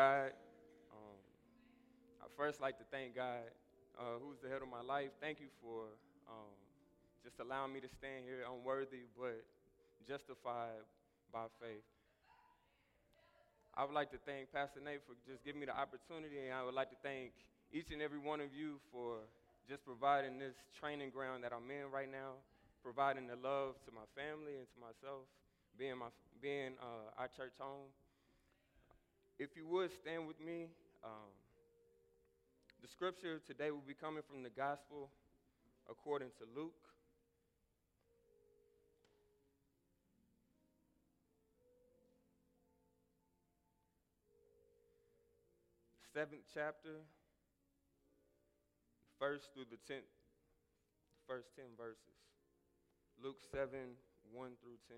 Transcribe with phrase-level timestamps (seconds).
[0.00, 0.32] God.
[0.96, 1.20] Um,
[2.24, 3.44] I first like to thank God,
[4.00, 5.12] uh, who's the head of my life.
[5.20, 5.92] Thank you for
[6.24, 6.56] um,
[7.20, 9.44] just allowing me to stand here unworthy but
[10.08, 10.88] justified
[11.28, 11.84] by faith.
[13.76, 16.64] I would like to thank Pastor Nate for just giving me the opportunity, and I
[16.64, 17.36] would like to thank
[17.68, 19.20] each and every one of you for
[19.68, 22.40] just providing this training ground that I'm in right now,
[22.80, 25.28] providing the love to my family and to myself,
[25.76, 26.08] being, my,
[26.40, 27.92] being uh, our church home.
[29.40, 30.68] If you would stand with me,
[31.02, 31.32] um,
[32.82, 35.08] the scripture today will be coming from the gospel
[35.88, 36.74] according to Luke.
[46.12, 47.00] Seventh chapter,
[49.18, 50.04] first through the tenth,
[51.26, 51.96] first ten verses.
[53.24, 53.68] Luke 7,
[54.32, 54.96] 1 through 10.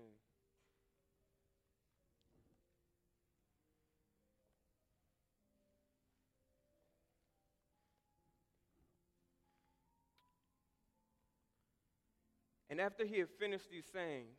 [12.73, 14.33] And after he had finished these sayings,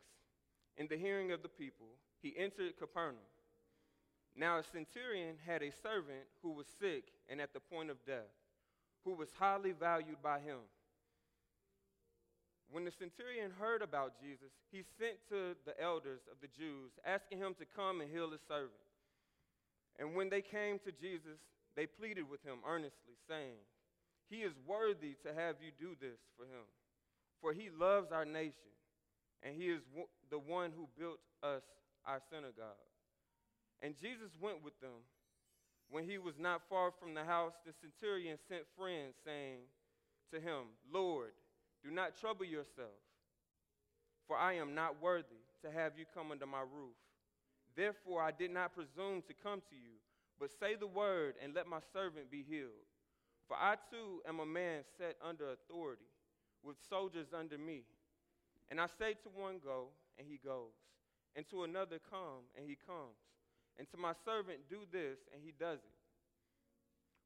[0.75, 1.87] in the hearing of the people,
[2.21, 3.31] he entered Capernaum.
[4.35, 8.35] Now a centurion had a servant who was sick and at the point of death,
[9.05, 10.59] who was highly valued by him.
[12.69, 17.37] When the centurion heard about Jesus, he sent to the elders of the Jews, asking
[17.37, 18.83] him to come and heal his servant.
[19.97, 21.39] And when they came to Jesus,
[21.77, 23.63] they pleaded with him earnestly, saying,
[24.29, 26.67] He is worthy to have you do this for him
[27.41, 28.73] for he loves our nation,
[29.43, 29.81] and he is
[30.29, 31.63] the one who built us
[32.05, 32.89] our synagogue.
[33.81, 35.05] And Jesus went with them.
[35.89, 39.69] When he was not far from the house, the centurion sent friends, saying
[40.33, 41.31] to him, Lord,
[41.83, 42.97] do not trouble yourself,
[44.27, 46.97] for I am not worthy to have you come under my roof.
[47.75, 50.01] Therefore, I did not presume to come to you,
[50.39, 52.89] but say the word, and let my servant be healed.
[53.47, 56.09] For I too am a man set under authority
[56.65, 57.83] with soldiers under me.
[58.69, 60.73] And I say to one, Go, and he goes,
[61.35, 63.21] and to another, Come, and he comes,
[63.77, 65.99] and to my servant, Do this, and he does it.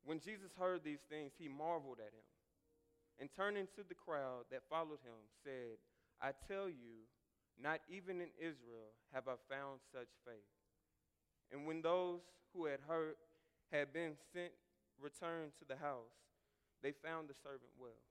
[0.04, 2.28] When Jesus heard these things, he marveled at him,
[3.20, 5.80] and turning to the crowd that followed him, said,
[6.22, 7.08] I tell you,
[7.62, 10.52] not even in Israel have I found such faith.
[11.52, 12.22] And when those
[12.54, 13.16] who had heard
[13.72, 14.52] had been sent
[15.00, 16.16] returned to the house,
[16.82, 18.09] they found the servant well.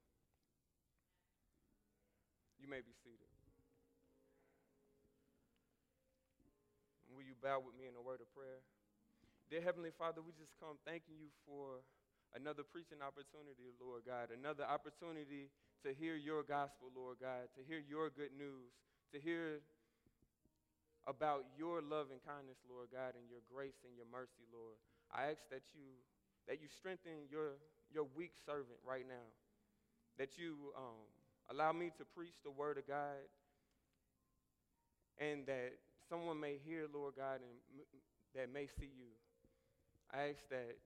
[2.58, 3.30] You may be seated.
[7.06, 8.66] Will you bow with me in a word of prayer?
[9.46, 11.86] Dear Heavenly Father, we just come thanking you for
[12.34, 15.48] another preaching opportunity, Lord God, another opportunity
[15.86, 18.74] to hear your gospel, Lord God, to hear your good news,
[19.14, 19.62] to hear
[21.06, 24.76] about your love and kindness, Lord God, and your grace and your mercy, Lord.
[25.08, 25.94] I ask that you
[26.50, 27.56] that you strengthen your
[27.88, 29.30] your weak servant right now,
[30.18, 31.06] that you um,
[31.50, 33.24] Allow me to preach the word of God
[35.18, 35.74] and that
[36.08, 37.56] someone may hear, Lord God, and
[38.34, 39.10] that may see you.
[40.14, 40.78] I ask that,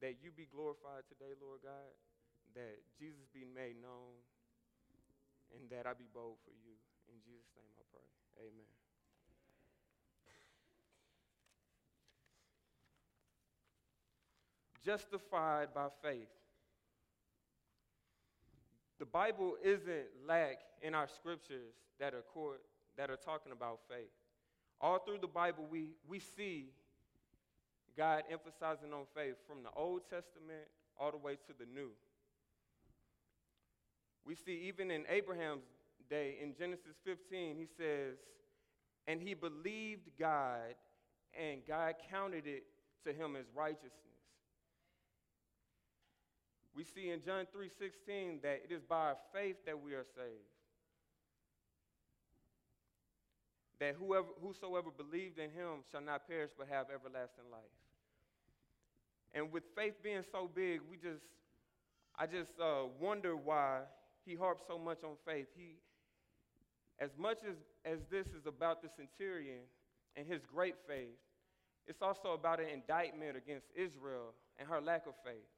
[0.00, 1.92] that you be glorified today, Lord God,
[2.54, 4.16] that Jesus be made known,
[5.52, 6.78] and that I be bold for you.
[7.10, 8.06] In Jesus' name I pray.
[8.46, 8.70] Amen.
[14.84, 16.30] Justified by faith
[18.98, 22.60] the Bible isn't lack in our scriptures that are, court,
[22.96, 24.10] that are talking about faith.
[24.80, 26.66] All through the Bible, we, we see
[27.96, 30.68] God emphasizing on faith from the Old Testament
[30.98, 31.90] all the way to the New.
[34.24, 35.64] We see even in Abraham's
[36.10, 38.16] day, in Genesis 15, he says,
[39.06, 40.74] And he believed God,
[41.38, 42.64] and God counted it
[43.04, 43.92] to him as righteousness.
[46.76, 50.52] We see in John 3:16 that it is by faith that we are saved.
[53.78, 57.62] That whoever whosoever believed in him shall not perish but have everlasting life.
[59.32, 61.24] And with faith being so big, we just
[62.14, 63.80] I just uh, wonder why
[64.26, 65.46] he harps so much on faith.
[65.56, 65.76] He
[66.98, 69.60] as much as, as this is about the centurion
[70.14, 71.16] and his great faith,
[71.86, 75.55] it's also about an indictment against Israel and her lack of faith.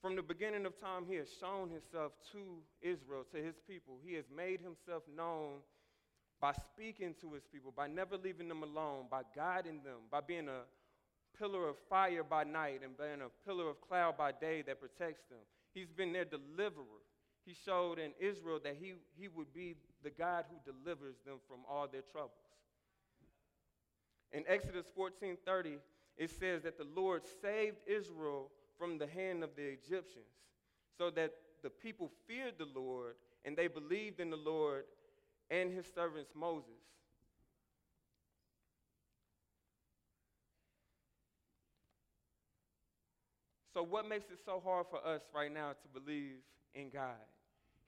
[0.00, 2.38] From the beginning of time, he has shown himself to
[2.80, 3.98] Israel, to his people.
[4.04, 5.58] He has made himself known
[6.40, 10.48] by speaking to his people, by never leaving them alone, by guiding them, by being
[10.48, 10.62] a
[11.38, 15.22] pillar of fire by night and being a pillar of cloud by day that protects
[15.28, 15.38] them.
[15.74, 17.04] He's been their deliverer.
[17.44, 21.58] He showed in Israel that he, he would be the God who delivers them from
[21.68, 22.32] all their troubles.
[24.32, 25.78] In Exodus 14:30,
[26.16, 28.50] it says that the Lord saved Israel
[28.80, 30.24] from the hand of the Egyptians,
[30.96, 34.84] so that the people feared the Lord and they believed in the Lord
[35.50, 36.80] and his servants Moses.
[43.74, 46.38] So, what makes it so hard for us right now to believe
[46.74, 47.20] in God?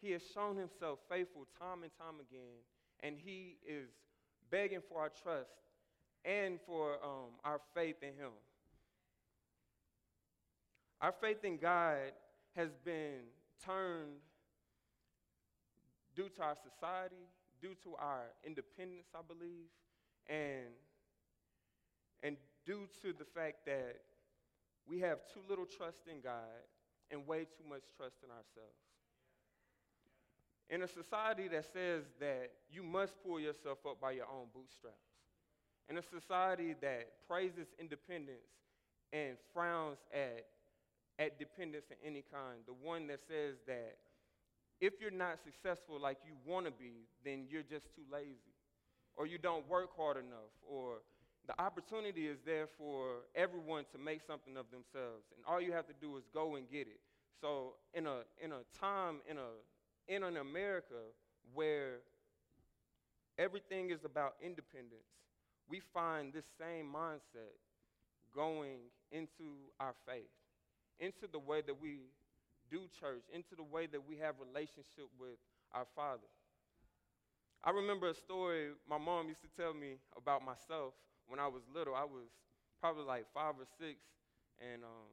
[0.00, 2.60] He has shown himself faithful time and time again,
[3.00, 3.88] and he is
[4.50, 5.50] begging for our trust
[6.24, 8.30] and for um, our faith in him.
[11.02, 12.12] Our faith in God
[12.54, 13.26] has been
[13.64, 14.22] turned
[16.14, 17.26] due to our society,
[17.60, 19.66] due to our independence, I believe,
[20.28, 20.70] and,
[22.22, 23.96] and due to the fact that
[24.86, 26.62] we have too little trust in God
[27.10, 28.78] and way too much trust in ourselves.
[30.70, 34.96] In a society that says that you must pull yourself up by your own bootstraps,
[35.90, 38.46] in a society that praises independence
[39.12, 40.46] and frowns at,
[41.18, 43.96] at dependence of any kind, the one that says that
[44.80, 48.56] if you're not successful like you want to be, then you're just too lazy,
[49.16, 51.02] or you don't work hard enough, or
[51.46, 55.86] the opportunity is there for everyone to make something of themselves, and all you have
[55.86, 57.00] to do is go and get it.
[57.40, 59.50] So in a in a time in a
[60.08, 61.02] in an America
[61.54, 61.98] where
[63.38, 65.10] everything is about independence,
[65.68, 67.58] we find this same mindset
[68.34, 68.78] going
[69.10, 70.30] into our faith,
[71.02, 72.06] into the way that we
[72.70, 75.34] do church, into the way that we have relationship with
[75.74, 76.30] our Father.
[77.66, 80.94] I remember a story my mom used to tell me about myself
[81.26, 82.30] when I was little, I was
[82.80, 83.98] probably like five or six,
[84.58, 85.10] and um,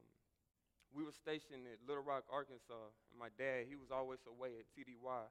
[0.94, 2.90] we were stationed at Little Rock, Arkansas.
[3.10, 5.24] And my dad, he was always away at TDY,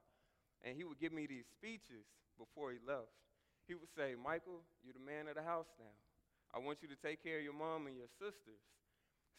[0.64, 2.08] and he would give me these speeches
[2.40, 3.12] before he left.
[3.68, 5.94] He would say, Michael, you're the man of the house now.
[6.50, 8.64] I want you to take care of your mom and your sisters.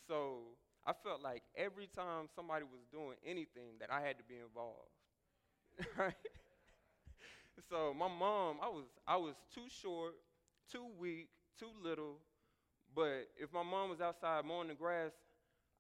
[0.08, 4.36] So I felt like every time somebody was doing anything that I had to be
[4.38, 4.92] involved.
[5.98, 6.14] right?
[7.70, 10.16] So my mom, I was I was too short,
[10.72, 11.30] too weak,
[11.60, 12.18] too little.
[12.96, 15.12] But if my mom was outside mowing the grass,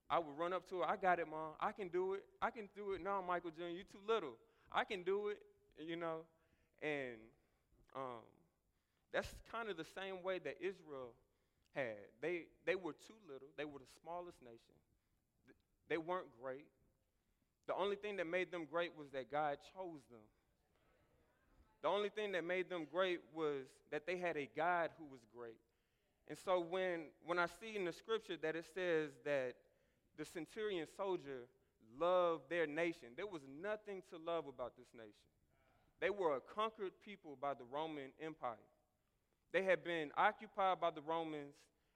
[0.09, 0.89] I would run up to her.
[0.89, 1.53] I got it, mom.
[1.59, 2.23] I can do it.
[2.41, 3.03] I can do it.
[3.03, 4.33] No, Michael Jr., you're too little.
[4.71, 5.39] I can do it.
[5.79, 6.21] You know,
[6.81, 7.17] and
[7.95, 8.23] um,
[9.13, 11.13] that's kind of the same way that Israel
[11.75, 11.97] had.
[12.21, 13.49] They they were too little.
[13.57, 14.75] They were the smallest nation.
[15.91, 16.67] They weren't great.
[17.67, 20.23] The only thing that made them great was that God chose them.
[21.81, 25.19] The only thing that made them great was that they had a God who was
[25.35, 25.57] great.
[26.29, 29.55] And so when, when I see in the scripture that it says that
[30.17, 31.49] the centurion soldier
[31.99, 35.27] loved their nation, there was nothing to love about this nation.
[35.99, 38.55] They were a conquered people by the Roman Empire.
[39.51, 41.55] They had been occupied by the Romans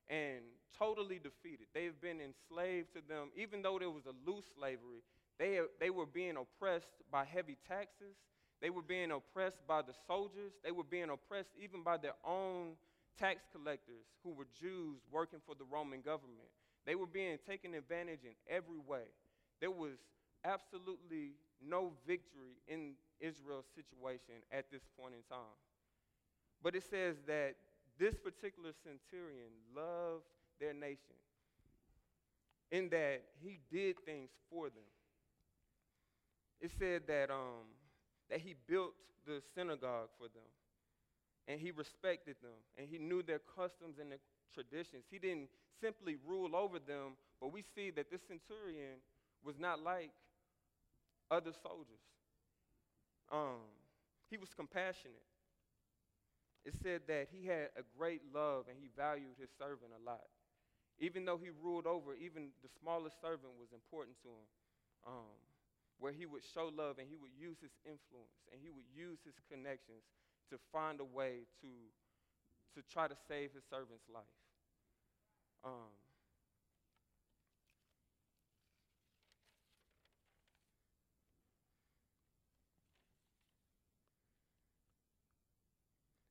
[0.10, 0.40] and
[0.78, 1.68] totally defeated.
[1.74, 3.30] They have been enslaved to them.
[3.36, 5.04] Even though there was a loose slavery,
[5.40, 8.16] they, they were being oppressed by heavy taxes
[8.62, 10.54] they were being oppressed by the soldiers.
[10.64, 12.74] They were being oppressed even by their own
[13.20, 16.50] tax collectors who were Jews working for the Roman government.
[16.86, 19.06] They were being taken advantage in every way.
[19.60, 19.98] There was
[20.44, 21.34] absolutely
[21.66, 25.58] no victory in Israel's situation at this point in time.
[26.62, 27.56] But it says that
[28.00, 30.24] this particular centurion loved
[30.60, 31.16] their nation
[32.72, 34.90] in that he did things for them.
[36.60, 37.68] It said that um,
[38.30, 38.94] that he built
[39.26, 40.50] the synagogue for them.
[41.48, 42.58] And he respected them.
[42.78, 44.24] And he knew their customs and their
[44.54, 45.04] traditions.
[45.12, 45.50] He didn't
[45.82, 48.98] simply rule over them, but we see that this centurion
[49.44, 50.12] was not like
[51.30, 52.02] other soldiers.
[53.32, 53.62] Um,
[54.30, 55.22] he was compassionate.
[56.66, 60.26] It said that he had a great love and he valued his servant a lot.
[60.98, 64.48] Even though he ruled over, even the smallest servant was important to him.
[65.06, 65.38] Um,
[66.00, 69.20] where he would show love and he would use his influence and he would use
[69.24, 70.04] his connections
[70.52, 71.72] to find a way to,
[72.76, 74.36] to try to save his servant's life.
[75.64, 75.94] Um,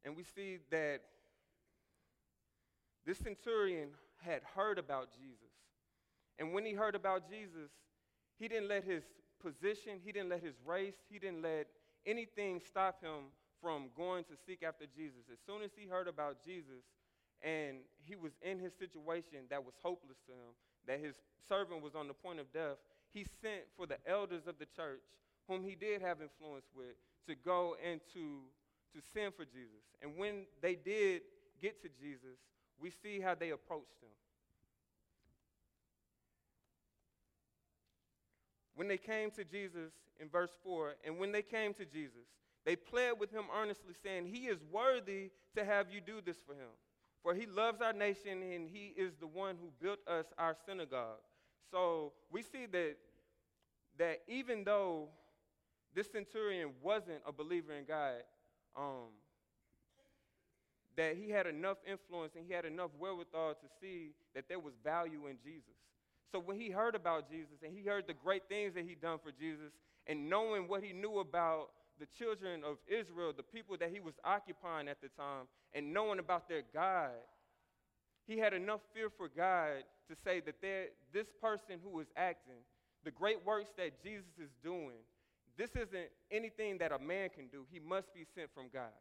[0.04, 1.00] and we see that
[3.06, 3.90] this centurion
[4.23, 5.38] had heard about Jesus.
[6.38, 7.70] And when he heard about Jesus,
[8.38, 9.04] he didn't let his
[9.40, 11.68] position, he didn't let his race, he didn't let
[12.06, 13.30] anything stop him
[13.61, 15.25] from going to seek after Jesus.
[15.32, 16.84] As soon as he heard about Jesus
[17.42, 20.52] and he was in his situation that was hopeless to him,
[20.87, 21.16] that his
[21.49, 22.76] servant was on the point of death,
[23.12, 25.02] he sent for the elders of the church,
[25.49, 26.96] whom he did have influence with,
[27.28, 28.40] to go and to,
[28.94, 29.82] to send for Jesus.
[30.02, 31.22] And when they did
[31.60, 32.38] get to Jesus,
[32.80, 34.10] we see how they approached him.
[38.74, 42.26] When they came to Jesus in verse 4, and when they came to Jesus,
[42.64, 46.54] they pled with him earnestly, saying, He is worthy to have you do this for
[46.54, 46.70] him.
[47.22, 51.20] For he loves our nation, and he is the one who built us our synagogue.
[51.70, 52.96] So we see that,
[53.98, 55.08] that even though
[55.94, 58.22] this centurion wasn't a believer in God,
[58.76, 59.11] um,
[60.97, 64.75] that he had enough influence and he had enough wherewithal to see that there was
[64.83, 65.75] value in Jesus.
[66.31, 69.19] So when he heard about Jesus and he heard the great things that he done
[69.23, 69.73] for Jesus,
[70.07, 74.14] and knowing what he knew about the children of Israel, the people that he was
[74.25, 77.11] occupying at the time, and knowing about their God,
[78.26, 82.62] he had enough fear for God to say that this person who is acting,
[83.04, 84.99] the great works that Jesus is doing,
[85.56, 87.64] this isn't anything that a man can do.
[87.70, 88.92] He must be sent from God.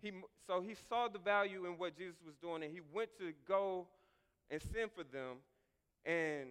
[0.00, 0.12] He,
[0.46, 3.86] so he saw the value in what Jesus was doing, and he went to go
[4.50, 5.36] and send for them.
[6.04, 6.48] And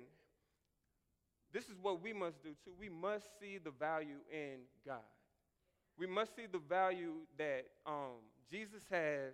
[1.51, 2.71] this is what we must do too.
[2.79, 5.03] We must see the value in God.
[5.97, 9.33] We must see the value that um, Jesus has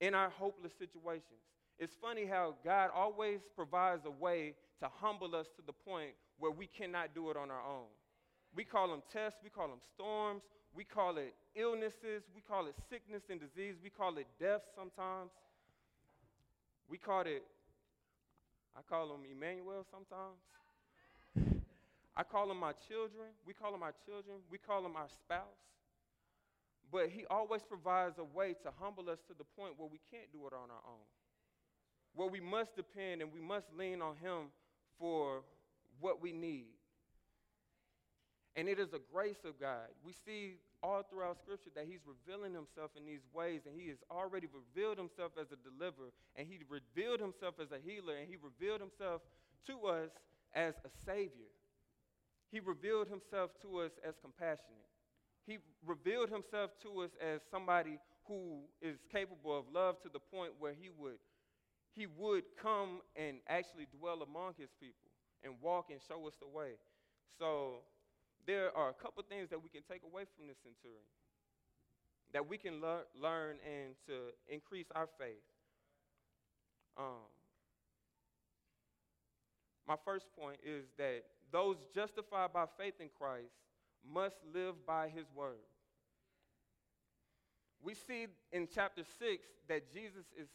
[0.00, 1.40] in our hopeless situations.
[1.78, 6.52] It's funny how God always provides a way to humble us to the point where
[6.52, 7.86] we cannot do it on our own.
[8.54, 10.42] We call them tests, we call them storms,
[10.74, 15.30] we call it illnesses, we call it sickness and disease, we call it death sometimes.
[16.88, 17.42] We call it,
[18.76, 20.38] I call them Emmanuel sometimes.
[22.16, 23.26] I call them my children.
[23.44, 24.36] We call them our children.
[24.50, 25.64] We call them our spouse.
[26.92, 30.30] But he always provides a way to humble us to the point where we can't
[30.32, 31.06] do it on our own.
[32.14, 34.52] Where we must depend and we must lean on him
[34.98, 35.42] for
[35.98, 36.73] what we need.
[38.56, 39.90] And it is a grace of God.
[40.04, 43.98] We see all throughout Scripture that He's revealing Himself in these ways, and He has
[44.10, 48.36] already revealed Himself as a deliverer, and He revealed Himself as a healer, and He
[48.36, 49.22] revealed Himself
[49.66, 50.10] to us
[50.54, 51.50] as a Savior.
[52.52, 54.86] He revealed Himself to us as compassionate.
[55.46, 60.52] He revealed Himself to us as somebody who is capable of love to the point
[60.58, 61.18] where He would,
[61.94, 65.10] he would come and actually dwell among His people
[65.42, 66.72] and walk and show us the way.
[67.38, 67.82] So,
[68.46, 71.04] there are a couple things that we can take away from this centurion
[72.34, 74.12] that we can lear- learn and to
[74.52, 75.44] increase our faith.
[76.98, 77.30] Um,
[79.86, 81.22] my first point is that
[81.52, 83.54] those justified by faith in Christ
[84.12, 85.62] must live by his word.
[87.82, 90.48] We see in chapter 6 that Jesus is,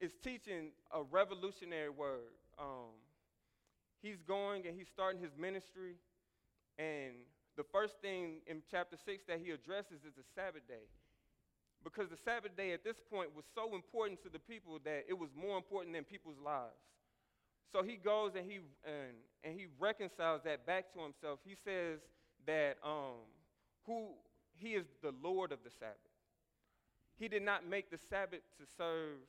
[0.00, 2.32] is teaching a revolutionary word.
[2.58, 2.98] Um,
[4.02, 5.94] he's going and he's starting his ministry
[6.80, 7.12] and
[7.60, 10.88] the first thing in chapter 6 that he addresses is the Sabbath day.
[11.84, 15.18] Because the Sabbath day at this point was so important to the people that it
[15.18, 16.80] was more important than people's lives.
[17.72, 19.12] So he goes and he, and,
[19.44, 21.38] and he reconciles that back to himself.
[21.44, 22.00] He says
[22.46, 23.28] that um,
[23.86, 24.08] who,
[24.56, 25.96] he is the Lord of the Sabbath.
[27.18, 29.20] He did not make the Sabbath to serve,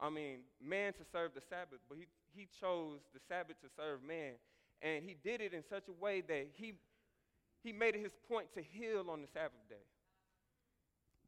[0.00, 4.02] I mean, man to serve the Sabbath, but he, he chose the Sabbath to serve
[4.02, 4.34] man.
[4.82, 6.74] And he did it in such a way that he
[7.62, 9.76] he made it his point to heal on the Sabbath day.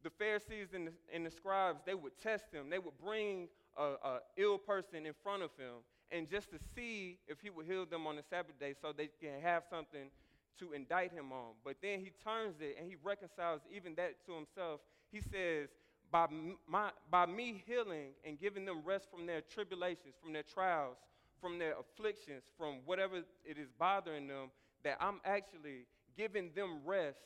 [0.03, 2.71] The Pharisees and the, and the scribes, they would test him.
[2.71, 7.19] They would bring a, a ill person in front of him and just to see
[7.29, 10.11] if he would heal them on the Sabbath day so they can have something
[10.59, 11.53] to indict him on.
[11.65, 14.81] But then he turns it and he reconciles even that to himself.
[15.13, 15.69] He says,
[16.11, 16.27] by,
[16.67, 20.97] my, by me healing and giving them rest from their tribulations, from their trials,
[21.41, 24.51] from their afflictions, from whatever it is bothering them,
[24.83, 25.87] that I'm actually
[26.21, 27.19] giving them rest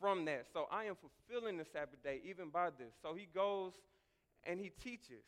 [0.00, 0.46] from that.
[0.52, 2.92] So I am fulfilling the Sabbath day even by this.
[3.00, 3.72] So he goes
[4.44, 5.22] and he teaches.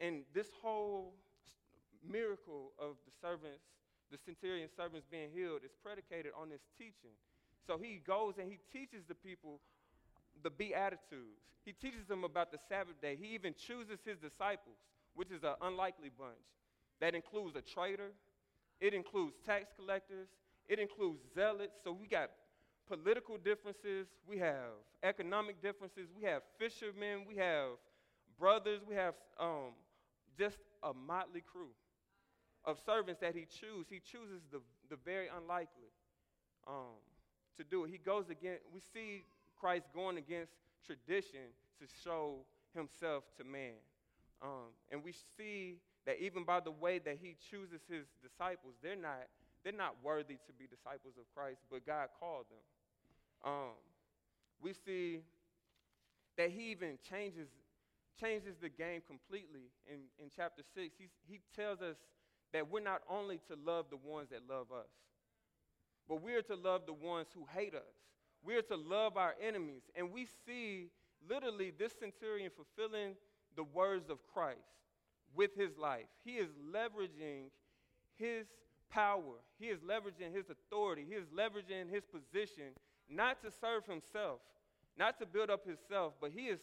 [0.00, 1.14] And this whole
[2.02, 3.62] miracle of the servants,
[4.10, 7.14] the centurion servants being healed, is predicated on this teaching.
[7.64, 9.60] So he goes and he teaches the people
[10.42, 11.46] the Beatitudes.
[11.64, 13.16] He teaches them about the Sabbath day.
[13.20, 14.78] He even chooses his disciples,
[15.14, 16.42] which is an unlikely bunch.
[17.00, 18.10] That includes a traitor,
[18.80, 20.26] it includes tax collectors,
[20.68, 21.76] it includes zealots.
[21.84, 22.30] So we got
[22.88, 27.70] political differences, we have economic differences, we have fishermen, we have
[28.38, 29.72] brothers, we have um,
[30.38, 31.70] just a motley crew
[32.64, 33.86] of servants that he chooses.
[33.88, 35.90] He chooses the, the very unlikely
[36.66, 37.00] um,
[37.56, 37.90] to do it.
[37.90, 39.24] He goes against, we see
[39.58, 40.52] Christ going against
[40.84, 42.38] tradition to show
[42.74, 43.78] himself to man.
[44.42, 48.96] Um, and we see that even by the way that he chooses his disciples, they're
[48.96, 49.26] not
[49.64, 53.52] they're not worthy to be disciples of Christ, but God called them.
[53.52, 53.76] Um,
[54.60, 55.20] we see
[56.36, 57.48] that he even changes
[58.20, 60.94] changes the game completely in, in chapter 6.
[60.98, 61.96] He's, he tells us
[62.52, 64.90] that we're not only to love the ones that love us,
[66.08, 67.94] but we're to love the ones who hate us.
[68.44, 69.82] We're to love our enemies.
[69.96, 70.88] And we see
[71.28, 73.14] literally this centurion fulfilling
[73.56, 74.58] the words of Christ
[75.34, 76.06] with his life.
[76.24, 77.50] He is leveraging
[78.16, 78.46] his
[78.92, 82.72] power, he is leveraging his authority, he is leveraging his position
[83.08, 84.40] not to serve himself,
[84.98, 86.60] not to build up himself, but he is,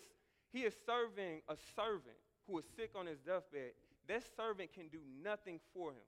[0.52, 2.18] he is serving a servant
[2.48, 3.72] who is sick on his deathbed.
[4.08, 6.08] That servant can do nothing for him.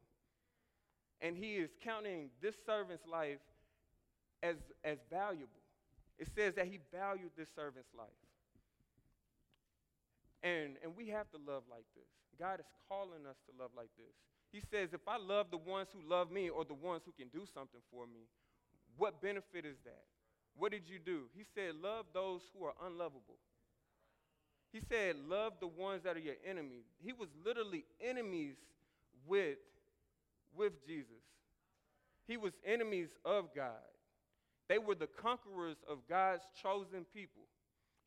[1.22, 3.38] And he is counting this servant's life
[4.42, 5.62] as, as valuable.
[6.18, 8.08] It says that he valued this servant's life.
[10.44, 12.10] And, and we have to love like this.
[12.40, 14.16] God is calling us to love like this.
[14.52, 17.30] He says, if I love the ones who love me or the ones who can
[17.30, 18.28] do something for me,
[18.98, 20.04] what benefit is that?
[20.58, 21.24] What did you do?
[21.34, 23.40] He said, love those who are unlovable.
[24.74, 26.84] He said, love the ones that are your enemies.
[27.04, 28.56] He was literally enemies
[29.26, 29.58] with,
[30.56, 31.24] with Jesus.
[32.28, 33.72] He was enemies of God.
[34.70, 37.44] They were the conquerors of God's chosen people.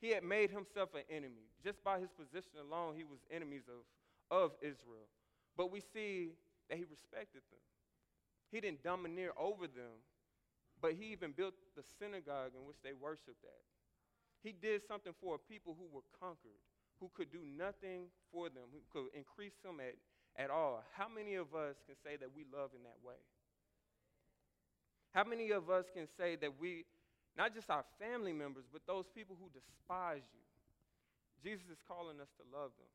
[0.00, 1.48] He had made himself an enemy.
[1.62, 5.08] Just by his position alone, he was enemies of, of Israel.
[5.56, 6.34] But we see
[6.68, 7.62] that he respected them.
[8.50, 10.02] He didn't domineer over them,
[10.80, 13.64] but he even built the synagogue in which they worshiped at.
[14.42, 16.60] He did something for a people who were conquered,
[17.00, 19.96] who could do nothing for them, who could increase them at,
[20.36, 20.84] at all.
[20.92, 23.18] How many of us can say that we love in that way?
[25.12, 26.84] How many of us can say that we
[27.36, 30.44] not just our family members, but those people who despise you.
[31.42, 32.90] Jesus is calling us to love them.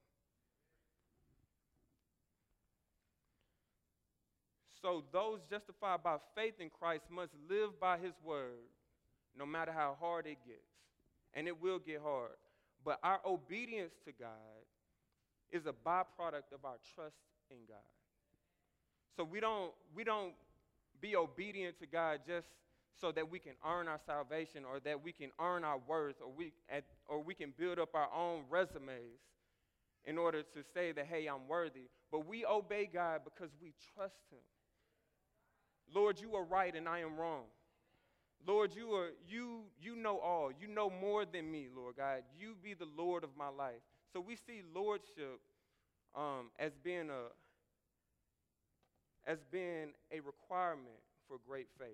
[4.81, 8.69] So those justified by faith in Christ must live by his word,
[9.37, 10.59] no matter how hard it gets.
[11.33, 12.37] And it will get hard.
[12.83, 14.29] But our obedience to God
[15.51, 17.17] is a byproduct of our trust
[17.51, 17.77] in God.
[19.15, 20.33] So we don't, we don't
[21.01, 22.47] be obedient to God just
[22.99, 26.31] so that we can earn our salvation or that we can earn our worth or
[26.31, 29.19] we, at, or we can build up our own resumes
[30.05, 31.89] in order to say that, hey, I'm worthy.
[32.11, 34.39] But we obey God because we trust Him.
[35.93, 37.43] Lord, you are right and I am wrong.
[38.47, 40.51] Lord, you, are, you, you know all.
[40.59, 42.23] You know more than me, Lord God.
[42.39, 43.81] You be the Lord of my life.
[44.13, 45.39] So we see lordship
[46.15, 47.29] um, as, being a,
[49.29, 51.87] as being a requirement for great faith.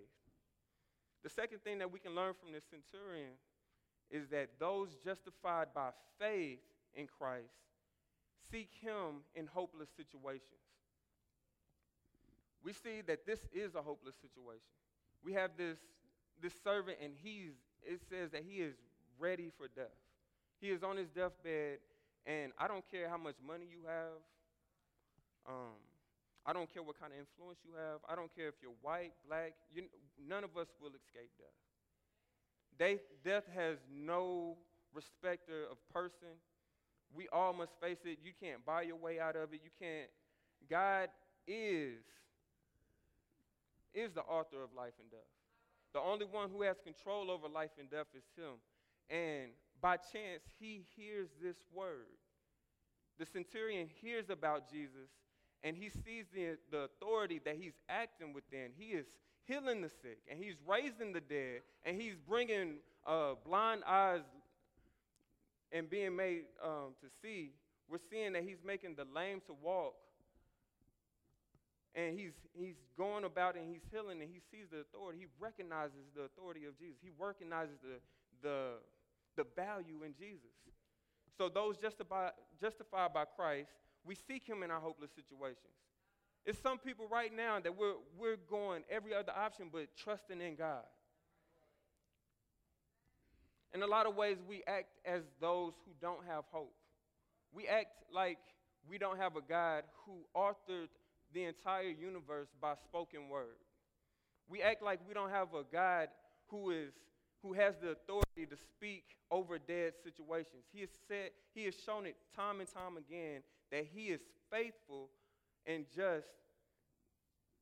[1.24, 3.32] The second thing that we can learn from this centurion
[4.12, 6.60] is that those justified by faith
[6.94, 7.54] in Christ
[8.52, 10.65] seek him in hopeless situations.
[12.66, 14.74] We see that this is a hopeless situation.
[15.24, 15.78] We have this,
[16.42, 18.74] this servant, and he's, it says that he is
[19.20, 19.94] ready for death.
[20.60, 21.78] He is on his deathbed,
[22.26, 24.18] and I don't care how much money you have.
[25.48, 25.78] Um,
[26.44, 28.02] I don't care what kind of influence you have.
[28.10, 29.54] I don't care if you're white, black.
[29.72, 29.84] You,
[30.18, 31.54] none of us will escape death.
[32.80, 34.58] They, death has no
[34.92, 36.34] respecter of person.
[37.16, 38.18] We all must face it.
[38.24, 39.62] You can't buy your way out of it.
[39.64, 40.10] You can't.
[40.68, 41.10] God
[41.48, 42.02] is
[43.96, 45.32] is the author of life and death.
[45.94, 48.60] The only one who has control over life and death is him.
[49.10, 52.20] And by chance, he hears this word.
[53.18, 55.10] The centurion hears about Jesus
[55.66, 58.70] and he sees the, the authority that he's acting within.
[58.78, 59.08] He is
[59.48, 64.22] healing the sick, and he's raising the dead, and he's bringing uh, blind eyes
[65.72, 67.52] and being made um, to see.
[67.90, 69.96] We're seeing that he's making the lame to walk.
[71.96, 75.20] And he's, he's going about and he's healing and he sees the authority.
[75.20, 76.98] He recognizes the authority of Jesus.
[77.02, 78.04] He recognizes the,
[78.44, 78.60] the,
[79.38, 80.52] the value in Jesus.
[81.38, 83.72] So those justified, justified by Christ
[84.06, 85.74] we seek him in our hopeless situations.
[86.46, 90.56] It's some people right now that we're, we're going every other option but trusting in
[90.56, 90.84] God.
[93.74, 96.74] In a lot of ways, we act as those who don't have hope.
[97.52, 98.38] We act like
[98.88, 100.88] we don't have a God who authored
[101.36, 103.60] the entire universe by spoken word.
[104.48, 106.08] We act like we don't have a God
[106.48, 106.94] who is
[107.44, 110.64] who has the authority to speak over dead situations.
[110.74, 114.22] He has said, he has shown it time and time again that he is
[114.52, 115.10] faithful
[115.68, 116.26] and just,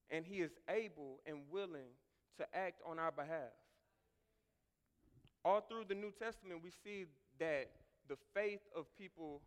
[0.09, 1.91] and he is able and willing
[2.37, 3.51] to act on our behalf.
[5.43, 7.05] All through the New Testament, we see
[7.39, 7.71] that
[8.07, 9.41] the faith of people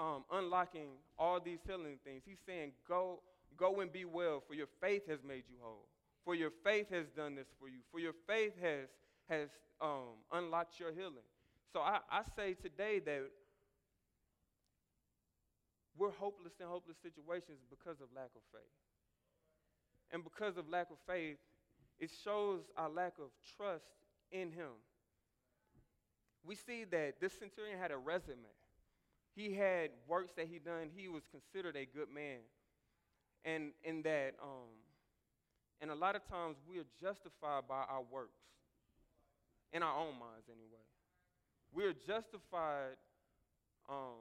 [0.00, 2.22] um, unlocking all these healing things.
[2.24, 3.20] He's saying, Go,
[3.56, 5.86] go and be well, for your faith has made you whole.
[6.24, 7.80] For your faith has done this for you.
[7.92, 8.88] For your faith has,
[9.28, 9.48] has
[9.80, 11.28] um, unlocked your healing.
[11.72, 13.22] So I, I say today that
[15.96, 18.62] we're hopeless in hopeless situations because of lack of faith.
[20.12, 21.36] And because of lack of faith,
[21.98, 23.84] it shows our lack of trust
[24.32, 24.80] in Him.
[26.44, 28.48] We see that this centurion had a resume.
[29.34, 30.90] He had works that he done.
[30.94, 32.40] He was considered a good man.
[33.44, 34.68] And in that, um,
[35.80, 38.36] and a lot of times we are justified by our works,
[39.72, 40.84] in our own minds anyway.
[41.72, 43.00] We are justified,
[43.88, 44.20] um,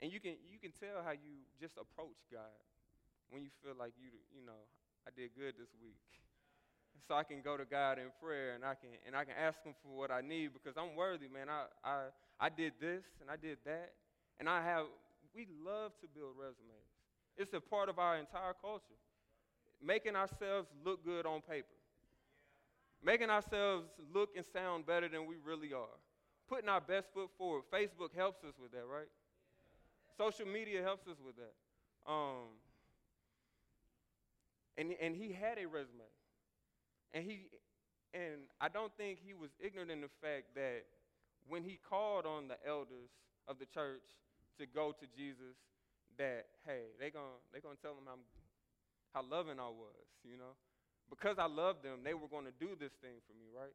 [0.00, 2.52] and you can you can tell how you just approach God
[3.30, 4.60] when you feel like you you know
[5.06, 5.96] I did good this week
[7.08, 9.62] so I can go to God in prayer and I can and I can ask
[9.64, 11.48] him for what I need because I'm worthy, man.
[11.48, 13.92] I I I did this and I did that.
[14.38, 14.86] And I have
[15.34, 16.88] we love to build resumes.
[17.36, 18.96] It's a part of our entire culture.
[19.84, 21.76] Making ourselves look good on paper.
[23.04, 25.98] Making ourselves look and sound better than we really are.
[26.48, 27.64] Putting our best foot forward.
[27.72, 29.08] Facebook helps us with that, right?
[30.16, 31.52] Social media helps us with that.
[32.10, 32.56] Um,
[34.78, 36.08] and, and he had a resume.
[37.12, 37.46] And he
[38.14, 40.84] and I don't think he was ignorant in the fact that
[41.48, 43.10] when he called on the elders
[43.48, 44.04] of the church
[44.58, 45.56] to go to Jesus,
[46.18, 48.18] that hey, they gonna they gonna tell him how
[49.14, 50.56] how loving I was, you know,
[51.08, 53.74] because I loved them, they were gonna do this thing for me, right?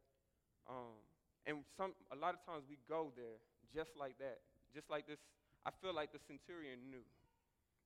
[0.69, 0.97] Um,
[1.45, 3.39] and some a lot of times we go there
[3.73, 4.41] just like that,
[4.75, 5.17] just like this.
[5.65, 7.05] I feel like the centurion knew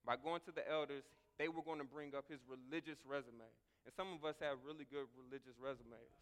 [0.06, 1.04] by going to the elders,
[1.42, 3.50] they were going to bring up his religious resume.
[3.84, 6.14] And some of us have really good religious resumes.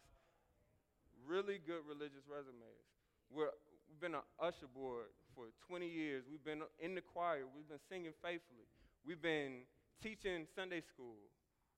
[1.28, 2.93] Really good religious resumes.
[3.30, 3.50] We're,
[3.88, 6.24] we've been an usher board for 20 years.
[6.30, 7.42] We've been in the choir.
[7.54, 8.66] We've been singing faithfully.
[9.04, 9.62] We've been
[10.02, 11.16] teaching Sunday school.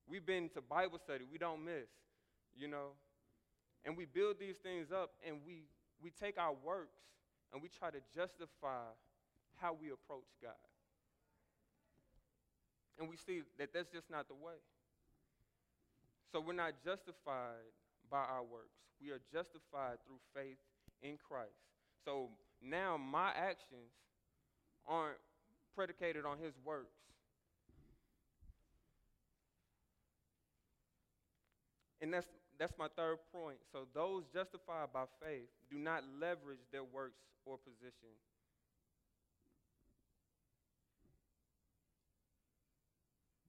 [0.06, 1.24] We've been to Bible study.
[1.30, 1.90] We don't miss,
[2.56, 2.94] you know.
[3.84, 5.64] And we build these things up and we,
[6.02, 7.02] we take our works
[7.52, 8.86] and we try to justify
[9.56, 10.52] how we approach God.
[12.98, 14.58] And we see that that's just not the way.
[16.32, 17.70] So we're not justified
[18.10, 18.76] by our works.
[19.00, 20.58] We are justified through faith
[21.02, 21.58] in Christ.
[22.04, 22.28] So
[22.62, 23.92] now my actions
[24.86, 25.18] aren't
[25.74, 26.96] predicated on his works.
[32.00, 32.28] And that's
[32.58, 33.58] that's my third point.
[33.72, 38.16] So those justified by faith do not leverage their works or position.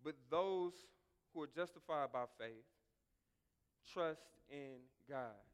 [0.03, 0.73] But those
[1.33, 2.65] who are justified by faith
[3.93, 4.79] trust in
[5.09, 5.46] God.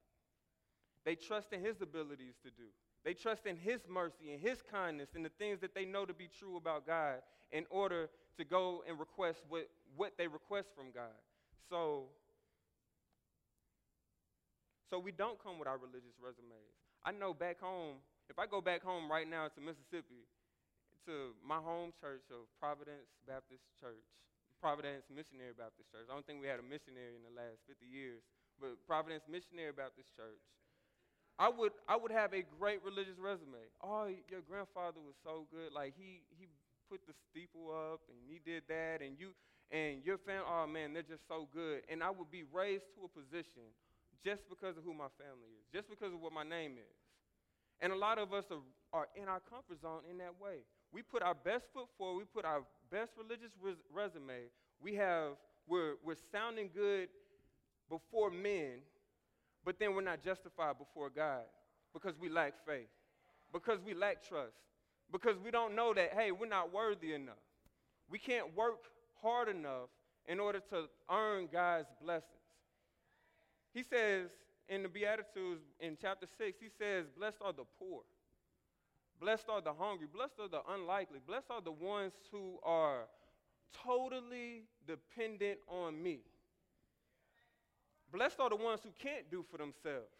[1.05, 2.69] They trust in His abilities to do.
[3.03, 6.13] They trust in His mercy and His kindness and the things that they know to
[6.13, 7.19] be true about God
[7.51, 11.19] in order to go and request what, what they request from God.
[11.69, 12.05] So,
[14.89, 16.73] so we don't come with our religious resumes.
[17.05, 20.23] I know back home, if I go back home right now to Mississippi,
[21.05, 24.07] to my home church of Providence Baptist Church,
[24.63, 26.07] Providence Missionary Baptist Church.
[26.07, 28.23] I don't think we had a missionary in the last 50 years,
[28.55, 30.39] but Providence Missionary Baptist Church.
[31.39, 33.65] I would I would have a great religious resume.
[33.81, 35.73] Oh, your grandfather was so good.
[35.73, 36.47] Like he he
[36.89, 39.33] put the steeple up and he did that and you
[39.71, 41.81] and your family oh man, they're just so good.
[41.89, 43.73] And I would be raised to a position
[44.23, 46.95] just because of who my family is, just because of what my name is.
[47.81, 50.63] And a lot of us are, are in our comfort zone in that way.
[50.93, 54.47] We put our best foot forward, we put our best religious res- resume.
[54.79, 55.33] We have,
[55.67, 57.09] we're, we're sounding good
[57.89, 58.79] before men,
[59.65, 61.43] but then we're not justified before God
[61.93, 62.89] because we lack faith,
[63.51, 64.55] because we lack trust,
[65.11, 67.35] because we don't know that, hey, we're not worthy enough.
[68.09, 68.79] We can't work
[69.21, 69.89] hard enough
[70.27, 72.29] in order to earn God's blessings.
[73.73, 74.29] He says
[74.69, 78.01] in the Beatitudes in chapter 6, he says, Blessed are the poor.
[79.19, 80.07] Blessed are the hungry.
[80.13, 81.19] Blessed are the unlikely.
[81.25, 83.05] Blessed are the ones who are
[83.85, 86.19] totally dependent on me.
[88.13, 90.13] Blessed are the ones who can't do for themselves.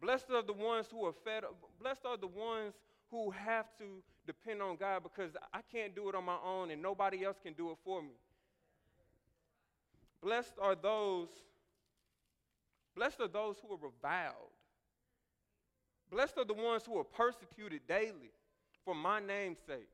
[0.00, 1.44] Blessed are the ones who are fed.
[1.80, 2.74] Blessed are the ones
[3.10, 6.82] who have to depend on God because I can't do it on my own and
[6.82, 8.14] nobody else can do it for me.
[10.22, 11.28] Blessed are those
[12.94, 14.52] blessed are those who are reviled.
[16.10, 18.32] Blessed are the ones who are persecuted daily
[18.84, 19.88] for my name's sake.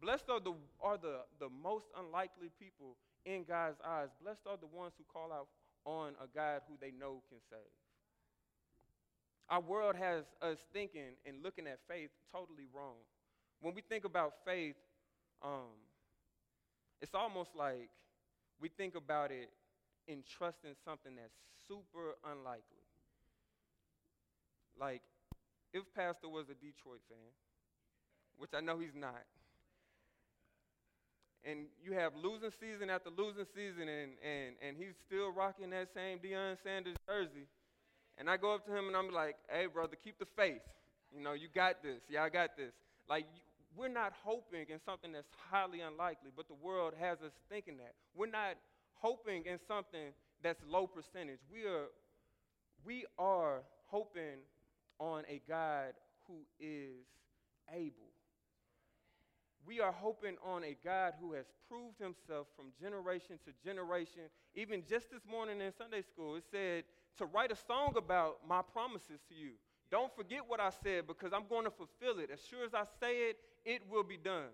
[0.00, 4.08] Blessed are the, are the, the most unlikely people in God's eyes.
[4.22, 5.48] Blessed are the ones who call out
[5.84, 7.72] on a God who they know can save.
[9.50, 12.96] Our world has us thinking and looking at faith totally wrong.
[13.60, 14.76] When we think about faith,
[15.42, 15.76] um,
[17.00, 17.90] it's almost like
[18.60, 19.50] we think about it
[20.08, 21.34] in trusting something that's
[21.68, 22.86] super unlikely.
[24.78, 25.02] Like
[25.72, 27.32] if Pastor was a Detroit fan,
[28.38, 29.22] which I know he's not,
[31.44, 35.88] and you have losing season after losing season, and, and, and he's still rocking that
[35.94, 37.46] same Deion Sanders jersey.
[38.18, 40.62] And I go up to him and I'm like, hey, brother, keep the faith.
[41.14, 42.00] You know, you got this.
[42.08, 42.72] Yeah, I got this.
[43.08, 43.26] Like,
[43.76, 47.94] we're not hoping in something that's highly unlikely, but the world has us thinking that.
[48.14, 48.56] We're not
[48.94, 51.40] hoping in something that's low percentage.
[51.50, 51.86] We are,
[52.84, 54.44] we are hoping
[54.98, 55.94] on a God
[56.26, 57.06] who is
[57.72, 58.11] able.
[59.66, 64.22] We are hoping on a God who has proved himself from generation to generation.
[64.54, 66.84] Even just this morning in Sunday school, it said
[67.18, 69.52] to write a song about my promises to you.
[69.90, 72.30] Don't forget what I said because I'm going to fulfill it.
[72.32, 74.50] As sure as I say it, it will be done.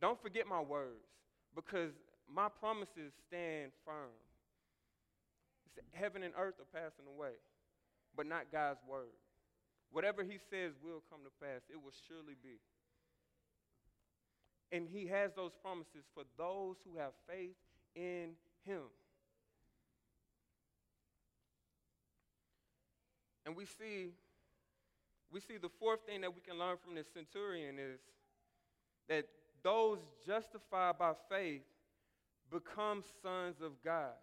[0.00, 1.06] Don't forget my words
[1.54, 1.92] because
[2.28, 4.12] my promises stand firm.
[5.92, 7.38] Heaven and earth are passing away,
[8.16, 9.14] but not God's word.
[9.92, 12.58] Whatever he says will come to pass, it will surely be.
[14.74, 17.54] And he has those promises for those who have faith
[17.94, 18.30] in
[18.66, 18.82] him.
[23.46, 24.10] And we see
[25.32, 28.00] we see the fourth thing that we can learn from this centurion is
[29.08, 29.26] that
[29.62, 31.62] those justified by faith
[32.50, 34.14] become sons of God.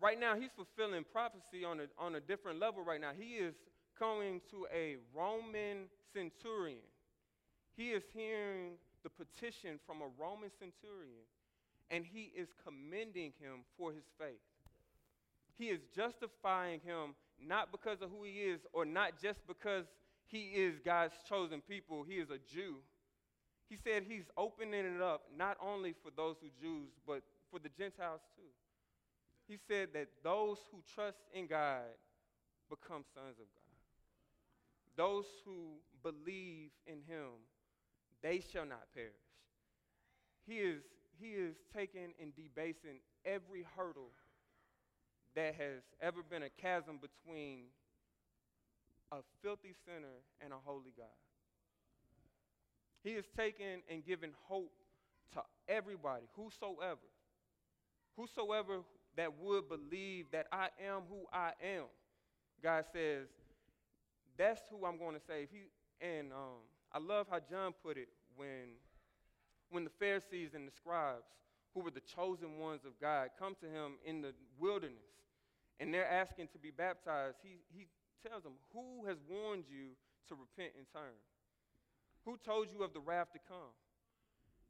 [0.00, 3.10] Right now, he's fulfilling prophecy on a, on a different level right now.
[3.16, 3.54] He is
[3.98, 6.78] coming to a Roman centurion.
[7.78, 8.72] He is hearing
[9.04, 11.22] the petition from a Roman centurion,
[11.92, 14.42] and he is commending him for his faith.
[15.56, 19.84] He is justifying him not because of who he is, or not just because
[20.26, 22.78] he is God's chosen people, he is a Jew.
[23.70, 27.68] He said he's opening it up not only for those who Jews, but for the
[27.78, 28.42] Gentiles too.
[29.46, 31.84] He said that those who trust in God
[32.68, 34.96] become sons of God.
[34.96, 37.30] Those who believe in him,
[38.22, 39.12] they shall not perish.
[40.46, 40.82] He is,
[41.20, 44.10] he is taking and debasing every hurdle
[45.34, 47.64] that has ever been a chasm between
[49.12, 51.06] a filthy sinner and a holy God.
[53.04, 54.72] He is taking and giving hope
[55.32, 57.06] to everybody, whosoever,
[58.16, 58.80] whosoever
[59.16, 61.84] that would believe that I am who I am.
[62.62, 63.26] God says,
[64.36, 65.48] that's who I'm going to save.
[65.50, 65.70] He,
[66.04, 68.76] and um, I love how John put it when,
[69.70, 71.26] when the Pharisees and the scribes,
[71.74, 74.96] who were the chosen ones of God, come to him in the wilderness
[75.80, 77.86] and they're asking to be baptized, he, he
[78.26, 79.90] tells them, Who has warned you
[80.28, 81.14] to repent and turn?
[82.24, 83.72] Who told you of the wrath to come?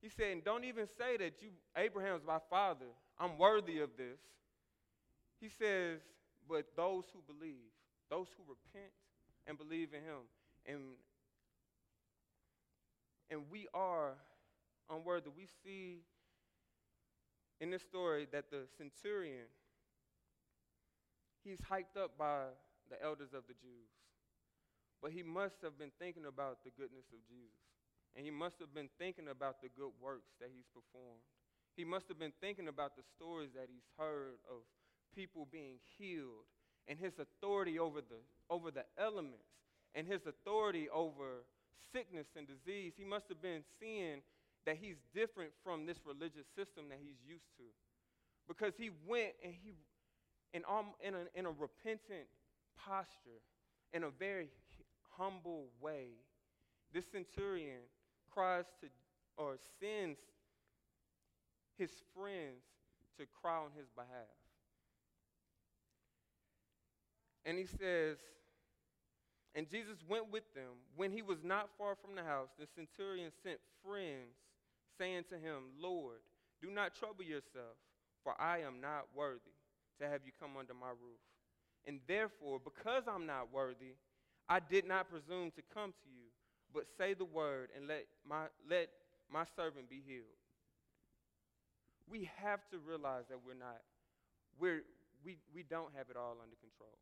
[0.00, 2.87] He said, and don't even say that you, Abraham's my father.
[3.18, 4.20] I'm worthy of this.
[5.40, 5.98] He says,
[6.48, 7.74] but those who believe,
[8.09, 8.92] those who repent
[9.46, 10.22] and believe in him.
[10.66, 10.81] And,
[13.30, 14.14] and we are
[14.90, 15.30] unworthy.
[15.34, 16.00] We see
[17.60, 19.46] in this story that the centurion
[21.44, 22.52] he's hyped up by
[22.90, 23.88] the elders of the Jews.
[25.00, 27.64] But he must have been thinking about the goodness of Jesus.
[28.16, 31.22] And he must have been thinking about the good works that he's performed.
[31.76, 34.66] He must have been thinking about the stories that he's heard of
[35.14, 36.50] people being healed
[36.88, 38.18] and his authority over the,
[38.50, 39.46] over the elements
[39.94, 41.46] and his authority over
[41.92, 42.94] sickness and disease.
[42.96, 44.22] He must have been seeing
[44.66, 47.64] that he's different from this religious system that he's used to.
[48.46, 49.74] Because he went and he
[50.54, 50.62] in,
[51.04, 52.26] in, a, in a repentant
[52.78, 53.42] posture,
[53.92, 54.48] in a very
[55.16, 56.08] humble way,
[56.92, 57.80] this centurion
[58.30, 58.88] cries to
[59.36, 60.18] or sends
[61.76, 62.64] his friends
[63.16, 64.08] to cry on his behalf.
[67.44, 68.18] And he says,
[69.54, 70.84] and Jesus went with them.
[70.96, 74.37] When he was not far from the house, the centurion sent friends,
[74.98, 76.18] saying to him, Lord,
[76.61, 77.78] do not trouble yourself,
[78.24, 79.54] for I am not worthy
[80.00, 81.22] to have you come under my roof.
[81.87, 83.94] And therefore, because I'm not worthy,
[84.48, 86.28] I did not presume to come to you,
[86.74, 88.90] but say the word and let my, let
[89.32, 90.26] my servant be healed.
[92.11, 93.80] We have to realize that we're not,
[94.58, 94.82] we're,
[95.24, 96.96] we, we don't have it all under control.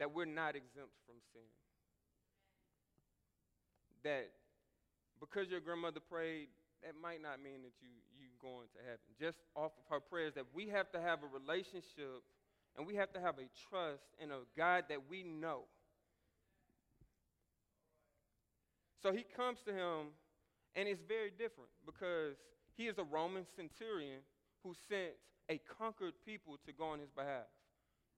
[0.00, 1.46] That we're not exempt from sin.
[4.02, 4.30] That
[5.20, 6.48] because your grandmother prayed
[6.82, 9.04] that might not mean that you you going to heaven.
[9.20, 12.24] Just off of her prayers, that we have to have a relationship
[12.76, 15.64] and we have to have a trust in a God that we know.
[19.02, 20.12] So he comes to him,
[20.76, 22.36] and it's very different because
[22.76, 24.20] he is a Roman centurion
[24.62, 25.16] who sent
[25.48, 27.48] a conquered people to go on his behalf.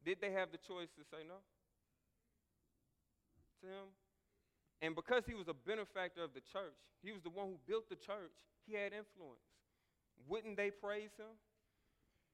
[0.05, 1.39] Did they have the choice to say no
[3.63, 3.89] to him?
[4.83, 7.89] And because he was a benefactor of the church, he was the one who built
[7.89, 8.35] the church,
[8.67, 9.47] he had influence.
[10.29, 11.35] Wouldn't they praise him?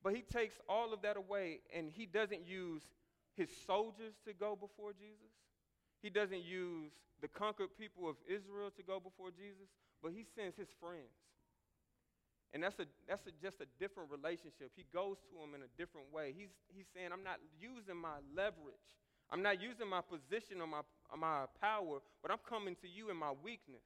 [0.02, 2.82] But he takes all of that away and he doesn't use
[3.34, 5.32] his soldiers to go before Jesus.
[6.02, 9.68] He doesn't use the conquered people of Israel to go before Jesus,
[10.02, 11.12] but he sends his friends.
[12.54, 14.72] And that's, a, that's a, just a different relationship.
[14.74, 16.32] He goes to them in a different way.
[16.32, 18.88] He's, he's saying, I'm not using my leverage.
[19.28, 20.80] I'm not using my position or my,
[21.16, 23.82] my power, but I'm coming to you in my weakness.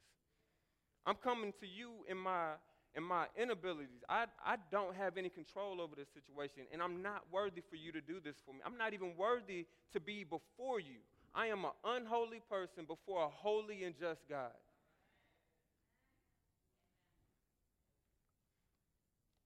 [1.06, 2.52] I'm coming to you in my,
[2.94, 4.02] in my inabilities.
[4.08, 7.92] I, I don't have any control over this situation, and I'm not worthy for you
[7.92, 8.60] to do this for me.
[8.64, 11.02] I'm not even worthy to be before you.
[11.34, 14.52] I am an unholy person before a holy and just God.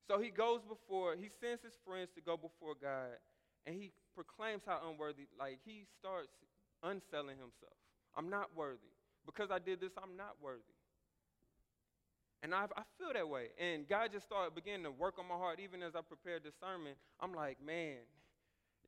[0.08, 3.18] So he goes before, he sends his friends to go before God,
[3.66, 6.30] and he proclaims how unworthy, like he starts
[6.82, 7.76] unselling himself.
[8.16, 8.92] I'm not worthy.
[9.24, 10.62] Because I did this, I'm not worthy.
[12.42, 13.50] And I, I feel that way.
[13.58, 16.54] And God just started beginning to work on my heart, even as I prepared this
[16.60, 16.94] sermon.
[17.18, 18.06] I'm like, man,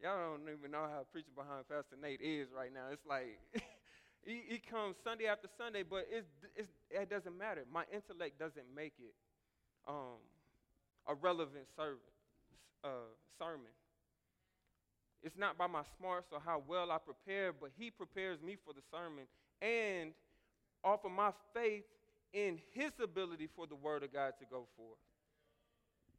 [0.01, 2.87] y'all don't even know how preaching behind Pastor Nate is right now.
[2.93, 3.41] It's like,
[4.23, 7.65] he, he, comes Sunday after Sunday, but it's, it's, it doesn't matter.
[7.73, 9.15] My intellect doesn't make it
[9.89, 10.23] um,
[11.09, 13.75] a relevant uh, sermon.
[15.23, 18.73] It's not by my smarts or how well I prepare, but He prepares me for
[18.73, 19.25] the sermon
[19.61, 20.13] and
[20.85, 21.85] offer my faith
[22.33, 24.99] in His ability for the Word of God to go forth.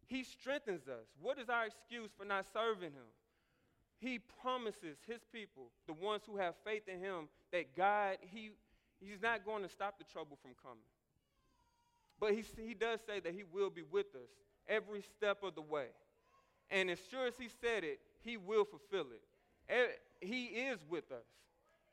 [0.07, 1.05] He strengthens us.
[1.21, 3.09] What is our excuse for not serving Him?
[3.99, 8.51] He promises His people, the ones who have faith in Him, that God, He,
[8.99, 10.83] He's not going to stop the trouble from coming.
[12.19, 14.29] But he, he does say that He will be with us
[14.67, 15.87] every step of the way.
[16.69, 19.99] And as sure as He said it, He will fulfill it.
[20.21, 21.25] He is with us.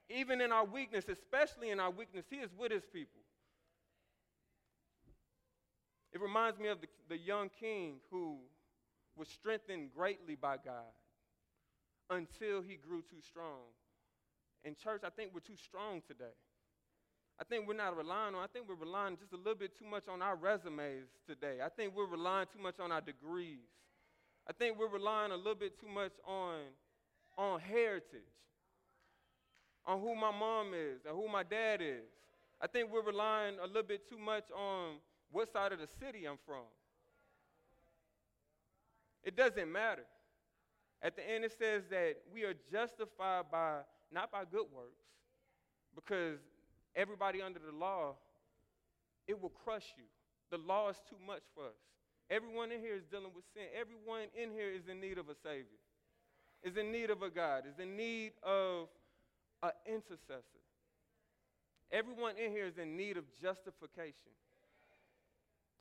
[0.09, 3.21] Even in our weakness, especially in our weakness, He is with His people.
[6.13, 8.39] It reminds me of the, the young king who
[9.17, 10.95] was strengthened greatly by God
[12.11, 13.69] until he grew too strong.
[14.65, 16.35] In church, I think we're too strong today.
[17.39, 19.85] I think we're not relying on, I think we're relying just a little bit too
[19.85, 21.59] much on our resumes today.
[21.63, 23.69] I think we're relying too much on our degrees.
[24.49, 26.61] I think we're relying a little bit too much on,
[27.37, 28.21] on heritage,
[29.85, 32.05] on who my mom is, or who my dad is.
[32.61, 34.95] I think we're relying a little bit too much on
[35.31, 36.65] what side of the city I'm from.
[39.25, 40.05] It doesn't matter.
[41.03, 43.79] At the end, it says that we are justified by
[44.13, 45.03] not by good works,
[45.95, 46.39] because
[46.95, 48.15] everybody under the law,
[49.27, 50.05] it will crush you.
[50.51, 51.75] The law is too much for us.
[52.31, 53.65] Everyone in here is dealing with sin.
[53.79, 55.79] Everyone in here is in need of a Savior,
[56.63, 58.89] is in need of a God, is in need of
[59.63, 60.65] an intercessor.
[61.93, 64.35] Everyone in here is in need of justification.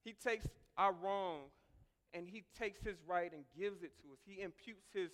[0.04, 0.46] He takes
[0.78, 1.50] our wrong
[2.14, 4.20] and he takes his right and gives it to us.
[4.26, 5.10] He imputes his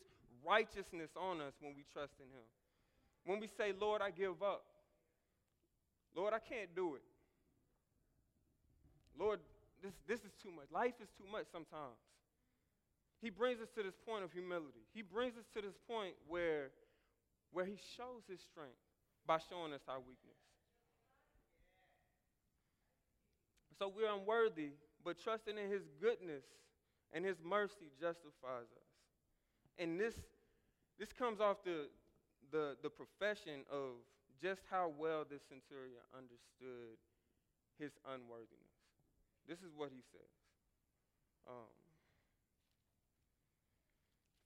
[0.45, 2.45] righteousness on us when we trust in him.
[3.25, 4.65] When we say, Lord, I give up.
[6.15, 7.03] Lord, I can't do it.
[9.17, 9.39] Lord,
[9.81, 10.69] this, this is too much.
[10.71, 11.97] Life is too much sometimes.
[13.21, 14.81] He brings us to this point of humility.
[14.93, 16.71] He brings us to this point where,
[17.51, 18.81] where he shows his strength
[19.27, 20.41] by showing us our weakness.
[23.77, 26.45] So we're unworthy, but trusting in his goodness
[27.13, 28.89] and his mercy justifies us.
[29.77, 30.15] And this,
[30.99, 31.89] this comes off the,
[32.51, 34.01] the, the profession of
[34.41, 36.97] just how well this centurion understood
[37.77, 38.70] his unworthiness.
[39.51, 40.31] This is what he says.
[41.45, 41.67] Um,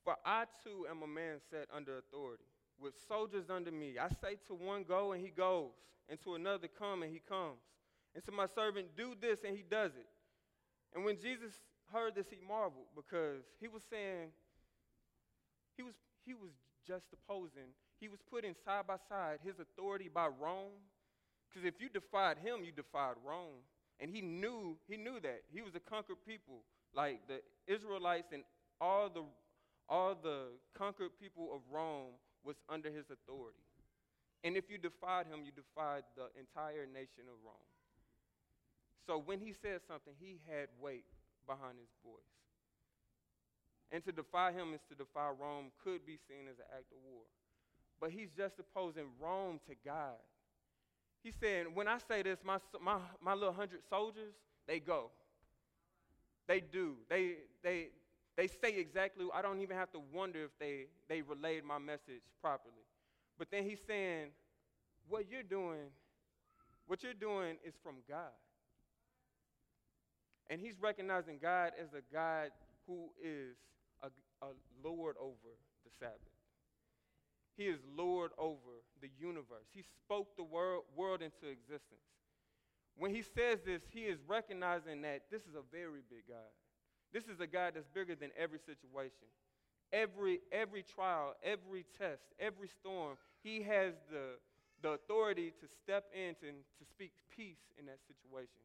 [0.03, 2.45] For I too am a man set under authority,
[2.81, 3.99] with soldiers under me.
[4.01, 5.69] I say to one, Go, and he goes,
[6.09, 7.61] and to another, Come, and he comes
[8.15, 10.07] and to my servant, Do this, and he does it.
[10.95, 11.51] And when Jesus
[11.91, 14.31] heard this, he marveled because he was saying,
[15.75, 15.93] he was,
[16.25, 16.51] he was
[16.87, 20.79] just opposing, he was putting side by side his authority by Rome.
[21.49, 23.61] Because if you defied him, you defied Rome.
[23.99, 25.43] And he knew, he knew that.
[25.53, 26.63] He was a conquered people.
[26.93, 28.43] Like the Israelites and
[28.79, 29.23] all the
[29.87, 33.61] all the conquered people of Rome was under his authority.
[34.43, 37.69] And if you defied him, you defied the entire nation of Rome.
[39.05, 41.05] So when he said something, he had weight
[41.45, 42.33] behind his voice.
[43.93, 46.97] And to defy him is to defy Rome could be seen as an act of
[47.05, 47.25] war.
[48.01, 50.17] But he's just opposing Rome to God.
[51.25, 54.35] He's saying, when I say this, my, my, my little hundred soldiers,
[54.67, 55.09] they go.
[56.47, 56.97] They do.
[57.09, 57.87] They, they,
[58.37, 62.21] they say exactly, I don't even have to wonder if they, they relayed my message
[62.41, 62.85] properly.
[63.39, 64.27] But then he's saying,
[65.09, 65.89] what you're doing
[66.87, 68.37] What you're doing is from God.
[70.49, 72.51] And he's recognizing God as a God
[72.85, 73.55] who is
[74.03, 74.09] a,
[74.45, 74.49] a
[74.83, 76.34] Lord over the Sabbath.
[77.57, 79.67] He is Lord over the universe.
[79.73, 82.03] He spoke the world, world into existence.
[82.97, 86.51] When he says this, he is recognizing that this is a very big God.
[87.13, 89.27] This is a God that's bigger than every situation.
[89.93, 94.39] Every, every trial, every test, every storm, he has the,
[94.81, 98.63] the authority to step in to, to speak peace in that situation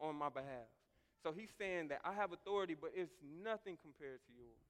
[0.00, 0.70] on my behalf.
[1.22, 3.14] So he's saying that I have authority, but it's
[3.44, 4.66] nothing compared to yours.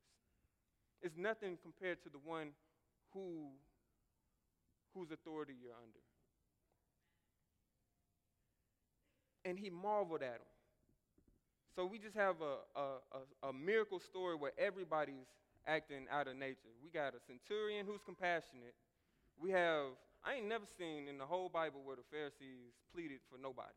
[1.01, 2.49] It's nothing compared to the one
[3.13, 3.49] who,
[4.95, 6.01] whose authority you're under.
[9.45, 10.53] And he marveled at him.
[11.75, 12.87] So we just have a, a,
[13.45, 15.27] a, a miracle story where everybody's
[15.67, 16.71] acting out of nature.
[16.83, 18.75] We got a centurion who's compassionate.
[19.41, 19.87] We have,
[20.25, 23.73] I ain't never seen in the whole Bible where the Pharisees pleaded for nobody.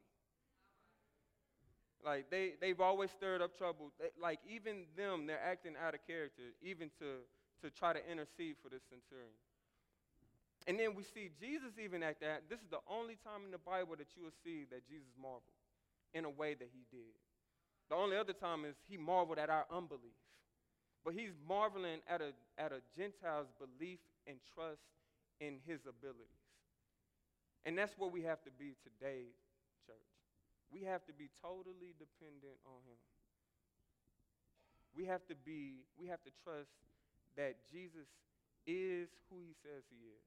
[2.03, 3.91] Like they, they've always stirred up trouble.
[3.99, 7.23] They, like even them, they're acting out of character, even to,
[7.65, 9.33] to try to intercede for this centurion.
[10.69, 12.45] And then we see Jesus even at that.
[12.49, 15.57] This is the only time in the Bible that you will see that Jesus marveled
[16.13, 17.13] in a way that he did.
[17.89, 20.17] The only other time is he marveled at our unbelief.
[21.03, 24.81] But he's marveling at a, at a Gentile's belief and trust
[25.39, 26.49] in his abilities.
[27.65, 29.29] And that's what we have to be today,
[29.85, 30.09] church.
[30.73, 32.97] We have to be totally dependent on him.
[34.97, 36.73] We have to be, we have to trust
[37.37, 38.07] that Jesus
[38.65, 40.23] is who he says he is,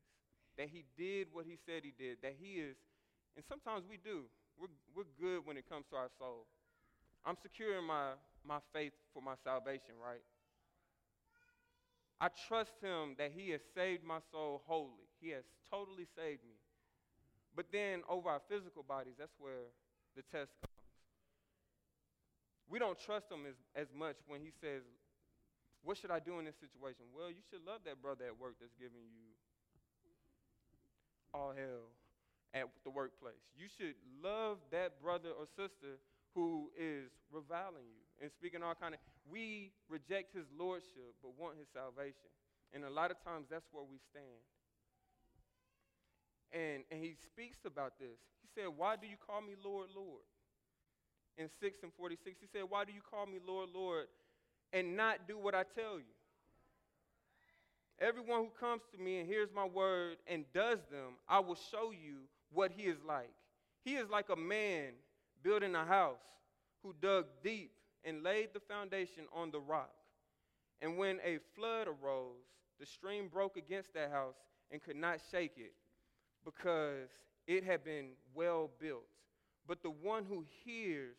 [0.57, 2.77] that he did what he said he did, that he is,
[3.37, 4.25] and sometimes we do.
[4.59, 6.47] We're, we're good when it comes to our soul.
[7.25, 10.23] I'm secure in my, my faith for my salvation, right?
[12.21, 15.07] I trust him that he has saved my soul wholly.
[15.21, 16.59] He has totally saved me.
[17.55, 19.71] But then over our physical bodies, that's where
[20.17, 20.75] the test comes.
[22.69, 24.83] We don't trust him as, as much when he says,
[25.89, 27.09] What should I do in this situation?
[27.17, 29.33] Well, you should love that brother at work that's giving you
[31.33, 31.89] all hell
[32.53, 33.41] at the workplace.
[33.57, 35.97] You should love that brother or sister
[36.37, 39.01] who is reviling you and speaking all kind of
[39.33, 42.29] we reject his lordship but want his salvation
[42.77, 44.45] and a lot of times that's where we stand
[46.53, 50.29] and, and he speaks about this he said why do you call me lord lord
[51.41, 54.05] in 6 and 46 he said why do you call me lord lord
[54.73, 56.15] and not do what i tell you
[58.01, 61.91] everyone who comes to me and hears my word and does them i will show
[61.91, 62.19] you
[62.53, 63.31] what he is like
[63.85, 64.93] he is like a man
[65.43, 66.21] building a house,
[66.83, 67.73] who dug deep
[68.05, 69.91] and laid the foundation on the rock.
[70.81, 72.45] And when a flood arose,
[72.79, 74.37] the stream broke against that house
[74.71, 75.73] and could not shake it
[76.45, 77.09] because
[77.47, 79.07] it had been well built.
[79.67, 81.17] But the one who hears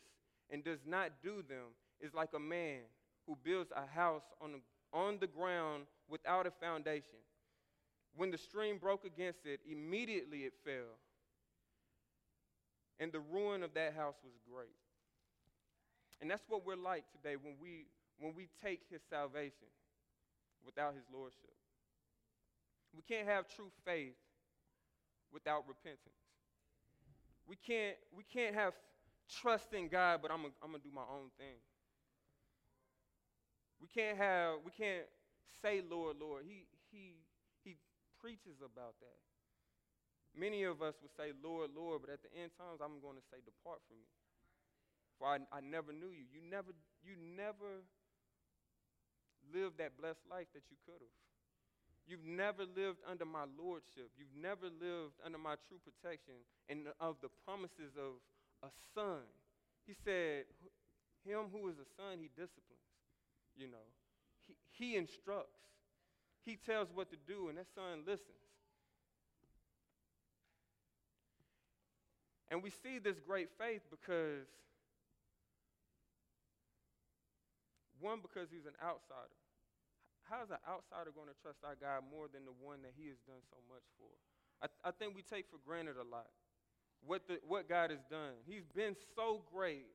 [0.49, 2.81] and does not do them is like a man
[3.29, 4.59] who builds a house on the,
[4.91, 7.21] on the ground without a foundation.
[8.15, 10.97] When the stream broke against it, immediately it fell
[12.99, 14.75] and the ruin of that house was great.
[16.21, 17.85] And that's what we're like today when we,
[18.19, 19.71] when we take his salvation
[20.65, 21.53] without his lordship.
[22.95, 24.17] We can't have true faith
[25.31, 26.17] without repentance.
[27.47, 28.73] We can't, we can't have
[29.41, 31.61] trust in God, but I'm going to do my own thing.
[33.79, 35.07] We can't have, we can't
[35.63, 36.43] say, Lord, Lord.
[36.43, 37.15] He, he,
[37.63, 37.75] he
[38.19, 39.19] preaches about that.
[40.35, 43.25] Many of us would say, Lord, Lord, but at the end times, I'm going to
[43.31, 44.07] say, Depart from me.
[45.17, 46.27] For I, I never knew you.
[46.31, 46.71] You never,
[47.03, 47.83] you never
[49.51, 51.17] lived that blessed life that you could have.
[52.07, 54.09] You've never lived under my lordship.
[54.17, 58.17] You've never lived under my true protection and of the promises of
[58.65, 59.21] a son.
[59.85, 60.49] He said,
[61.21, 62.88] Him who is a son, he disciplines.
[63.59, 63.87] You know,
[64.47, 65.59] he, he instructs.
[66.45, 68.39] He tells what to do, and that son listens.
[72.49, 74.47] And we see this great faith because,
[77.99, 79.37] one, because he's an outsider.
[80.23, 83.11] How is an outsider going to trust our God more than the one that he
[83.11, 84.09] has done so much for?
[84.63, 86.31] I, I think we take for granted a lot
[87.05, 88.39] what, the, what God has done.
[88.45, 89.85] He's been so great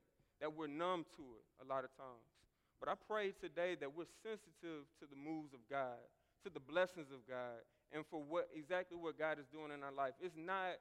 [0.41, 2.34] that we're numb to it a lot of times.
[2.81, 6.03] But I pray today that we're sensitive to the moves of God,
[6.45, 9.93] to the blessings of God, and for what exactly what God is doing in our
[9.93, 10.13] life.
[10.21, 10.77] It's not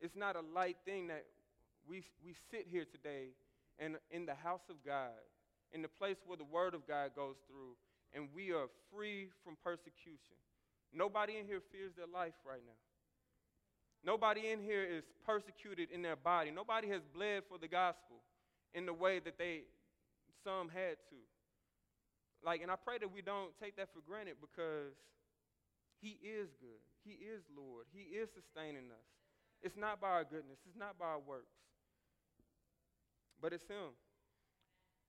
[0.00, 1.24] it's not a light thing that
[1.86, 3.36] we, we sit here today
[3.78, 5.16] and in the house of God,
[5.72, 7.76] in the place where the word of God goes through,
[8.14, 10.36] and we are free from persecution.
[10.92, 12.80] Nobody in here fears their life right now.
[14.04, 16.50] Nobody in here is persecuted in their body.
[16.50, 18.16] Nobody has bled for the gospel
[18.74, 19.62] in the way that they
[20.44, 21.20] some had to.
[22.44, 24.96] Like, and I pray that we don't take that for granted because
[26.00, 26.80] He is good.
[27.04, 27.86] He is Lord.
[27.92, 29.08] He is sustaining us.
[29.62, 31.52] It's not by our goodness, it's not by our works,
[33.40, 33.92] but it's Him.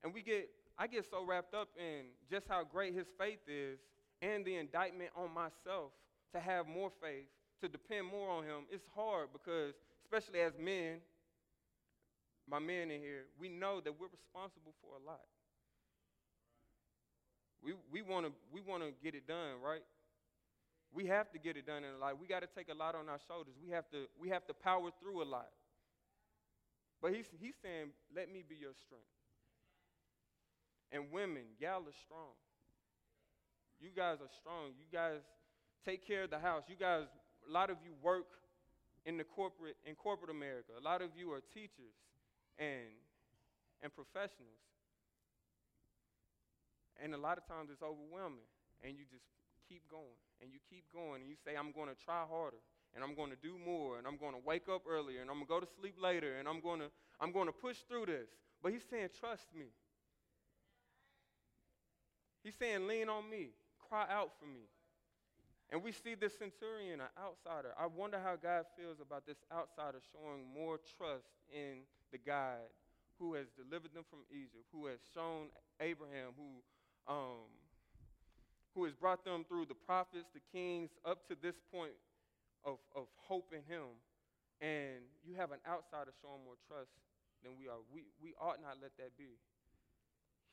[0.04, 3.80] And we get, I get so wrapped up in just how great His faith is
[4.22, 5.92] and the indictment on myself
[6.34, 7.28] to have more faith,
[7.62, 8.66] to depend more on Him.
[8.70, 9.74] It's hard because,
[10.04, 11.00] especially as men,
[12.52, 15.24] my men in here, we know that we're responsible for a lot.
[17.64, 19.88] We, we want to we wanna get it done, right?
[20.92, 22.20] We have to get it done in life.
[22.20, 23.56] We got to take a lot on our shoulders.
[23.64, 25.48] We have to we have to power through a lot.
[27.02, 29.08] But he's he's saying, "Let me be your strength."
[30.92, 32.36] And women, y'all are strong.
[33.80, 34.76] You guys are strong.
[34.76, 35.24] You guys
[35.86, 36.64] take care of the house.
[36.68, 37.08] You guys,
[37.48, 38.28] a lot of you work
[39.06, 40.76] in the corporate in corporate America.
[40.78, 41.96] A lot of you are teachers
[42.60, 42.92] and
[43.82, 44.62] and professionals.
[47.02, 48.46] And a lot of times it's overwhelming,
[48.86, 49.26] and you just
[49.68, 52.62] keep going, and you keep going, and you say, I'm going to try harder,
[52.94, 55.42] and I'm going to do more, and I'm going to wake up earlier, and I'm
[55.42, 58.06] going to go to sleep later, and I'm going to, I'm going to push through
[58.06, 58.30] this.
[58.62, 59.74] But he's saying, trust me.
[62.44, 63.50] He's saying, lean on me,
[63.90, 64.70] cry out for me.
[65.72, 67.72] And we see this centurion, an outsider.
[67.80, 72.68] I wonder how God feels about this outsider showing more trust in the God
[73.18, 75.48] who has delivered them from Egypt, who has shown
[75.80, 76.60] Abraham, who
[77.08, 77.48] um,
[78.76, 81.96] who has brought them through the prophets, the kings, up to this point
[82.64, 84.00] of, of hope in him.
[84.62, 86.94] And you have an outsider showing more trust
[87.44, 87.82] than we are.
[87.92, 89.36] We, we ought not let that be.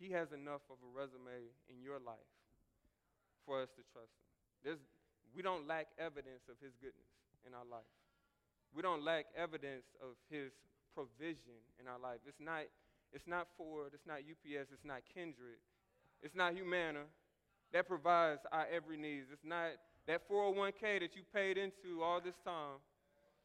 [0.01, 2.33] He has enough of a resume in your life
[3.45, 4.31] for us to trust him.
[4.65, 4.83] There's,
[5.35, 7.13] we don't lack evidence of his goodness
[7.47, 7.89] in our life.
[8.75, 10.53] We don't lack evidence of his
[10.95, 12.21] provision in our life.
[12.27, 12.69] It's not,
[13.13, 15.63] it's not Ford, it's not UPS, it's not Kindred,
[16.23, 17.09] it's not Humana
[17.73, 19.27] that provides our every needs.
[19.33, 19.77] It's not
[20.07, 22.81] that 401k that you paid into all this time,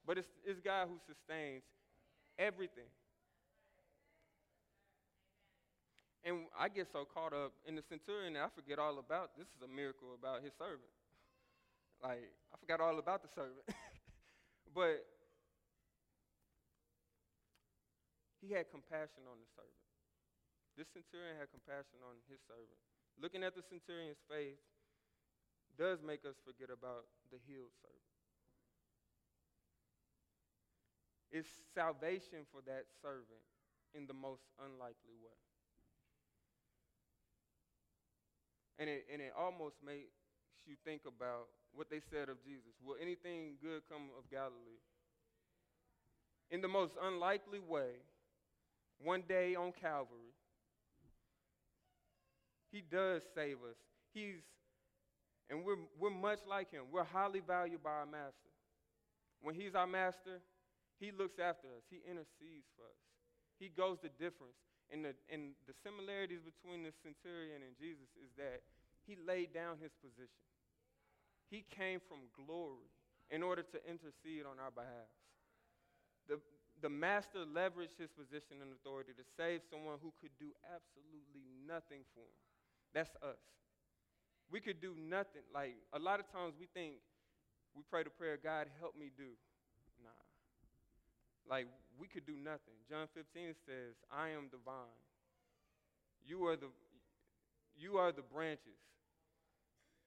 [0.07, 1.63] but it's, it's God who sustains
[2.39, 2.87] everything.
[6.23, 9.47] And I get so caught up in the centurion that I forget all about this
[9.47, 10.87] is a miracle about his servant.
[12.03, 13.63] Like, I forgot all about the servant.
[14.75, 15.07] but
[18.43, 19.87] he had compassion on the servant.
[20.75, 22.75] This centurion had compassion on his servant.
[23.15, 24.59] Looking at the centurion's faith
[25.79, 28.03] does make us forget about the healed servant.
[31.31, 33.47] It's salvation for that servant
[33.95, 35.39] in the most unlikely way.
[38.77, 40.13] And it, and it almost makes
[40.65, 42.73] you think about what they said of Jesus.
[42.85, 44.81] Will anything good come of Galilee?
[46.51, 47.97] In the most unlikely way,
[49.01, 50.33] one day on Calvary,
[52.71, 53.77] he does save us.
[54.13, 54.41] He's,
[55.49, 56.83] and we're, we're much like him.
[56.91, 58.53] We're highly valued by our master.
[59.41, 60.41] When he's our master,
[60.99, 61.83] he looks after us.
[61.89, 63.01] He intercedes for us.
[63.59, 64.57] He goes the difference.
[64.91, 68.61] And the, and the similarities between the centurion and Jesus is that
[69.09, 70.52] he laid down his position.
[71.53, 72.89] He came from glory
[73.29, 75.13] in order to intercede on our behalf.
[76.25, 76.41] The,
[76.81, 82.09] the master leveraged his position and authority to save someone who could do absolutely nothing
[82.17, 82.41] for him.
[82.97, 83.37] That's us.
[84.49, 85.45] We could do nothing.
[85.53, 86.97] Like, a lot of times we think,
[87.77, 89.37] we pray the prayer, God, help me do.
[90.01, 90.09] Nah.
[91.45, 91.69] Like,
[92.01, 92.81] we could do nothing.
[92.89, 95.05] John 15 says, I am the vine.
[96.25, 96.73] You are the,
[97.77, 98.81] you are the branches.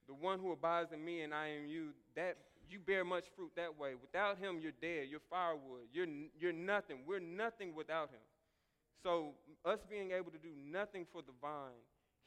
[0.09, 2.37] The one who abides in me and I am you, that
[2.69, 3.93] you bear much fruit that way.
[4.01, 5.09] Without him, you're dead.
[5.11, 5.89] You're firewood.
[5.93, 6.07] You're,
[6.39, 6.99] you're nothing.
[7.07, 8.23] We're nothing without him.
[9.03, 9.35] So,
[9.65, 11.85] us being able to do nothing for the vine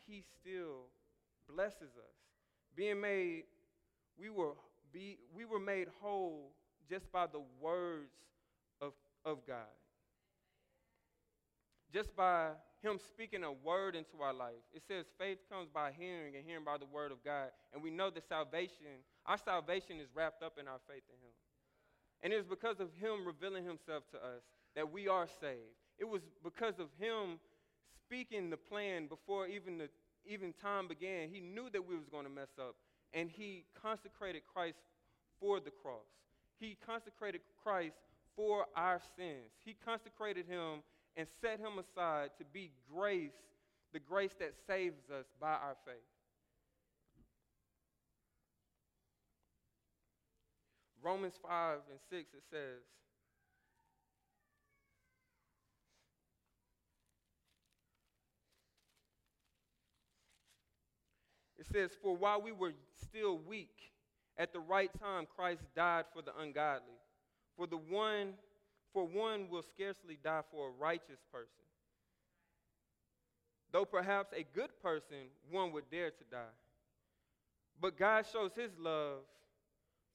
[0.10, 0.88] he still
[1.48, 2.16] blesses us.
[2.76, 3.44] Being made,
[4.18, 4.54] we were,
[4.92, 6.52] be, we were made whole
[6.90, 8.12] just by the words
[8.82, 9.58] of, of God.
[11.94, 12.50] Just by
[12.82, 14.64] him speaking a word into our life.
[14.74, 17.50] It says faith comes by hearing and hearing by the word of God.
[17.74, 21.34] And we know that salvation, our salvation is wrapped up in our faith in him.
[22.22, 24.44] And it's because of him revealing himself to us
[24.76, 25.78] that we are saved.
[25.98, 27.40] It was because of him
[28.04, 29.90] speaking the plan before even the
[30.26, 31.30] even time began.
[31.30, 32.76] He knew that we was going to mess up,
[33.14, 34.78] and he consecrated Christ
[35.40, 36.06] for the cross.
[36.60, 37.96] He consecrated Christ
[38.36, 39.52] for our sins.
[39.64, 40.84] He consecrated him
[41.16, 43.32] and set him aside to be grace,
[43.94, 45.96] the grace that saves us by our faith.
[51.02, 52.82] Romans 5 and 6, it says,
[61.58, 63.92] It says, For while we were still weak,
[64.38, 66.96] at the right time Christ died for the ungodly.
[67.58, 68.34] For the one
[68.94, 71.48] for one will scarcely die for a righteous person.
[73.72, 76.56] Though perhaps a good person one would dare to die.
[77.80, 79.20] But God shows his love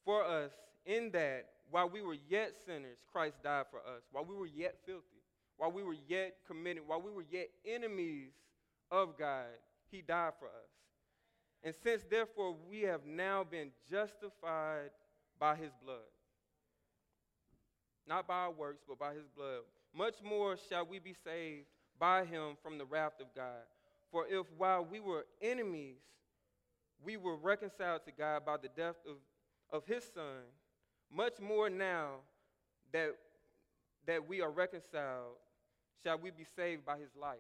[0.04, 0.50] for us
[0.84, 4.02] in that while we were yet sinners, Christ died for us.
[4.12, 5.22] While we were yet filthy,
[5.56, 8.32] while we were yet committed, while we were yet enemies
[8.90, 9.46] of God,
[9.90, 10.70] he died for us.
[11.62, 14.90] And since therefore we have now been justified
[15.38, 15.98] by his blood,
[18.09, 19.61] not by our works, but by his blood,
[19.94, 21.66] much more shall we be saved
[21.98, 23.62] by him from the wrath of God.
[24.11, 25.96] For if while we were enemies,
[27.02, 29.16] we were reconciled to God by the death of,
[29.70, 30.42] of his son,
[31.12, 32.16] much more now
[32.92, 33.11] that,
[34.07, 35.36] that we are reconciled,
[36.02, 37.38] shall we be saved by his life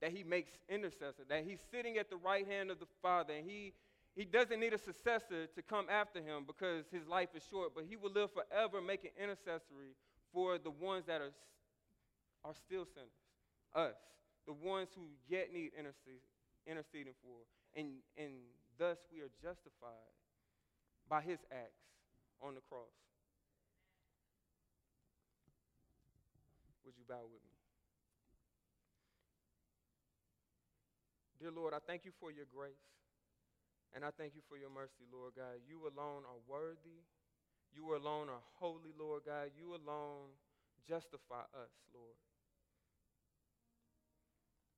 [0.00, 3.48] that he makes intercessor, that he's sitting at the right hand of the Father, and
[3.48, 3.72] he,
[4.18, 7.84] he doesn't need a successor to come after him because his life is short, but
[7.88, 9.94] he will live forever making intercessory
[10.32, 11.30] for the ones that are,
[12.44, 13.14] are still sinners,
[13.76, 13.94] us,
[14.44, 15.70] the ones who yet need
[16.66, 17.46] interceding for.
[17.78, 18.32] And, and
[18.76, 20.10] thus we are justified
[21.08, 21.86] by his acts
[22.42, 22.90] on the cross.
[26.84, 27.54] Would you bow with me?
[31.38, 32.82] Dear Lord, I thank you for your grace.
[33.96, 35.64] And I thank you for your mercy, Lord God.
[35.64, 37.04] You alone are worthy.
[37.72, 39.52] You alone are holy, Lord God.
[39.56, 40.32] You alone
[40.84, 42.16] justify us, Lord.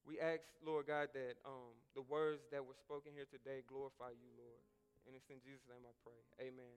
[0.07, 4.31] We ask, Lord God, that um, the words that were spoken here today glorify you,
[4.35, 4.63] Lord.
[5.07, 6.19] And it's in Jesus' name I pray.
[6.41, 6.77] Amen.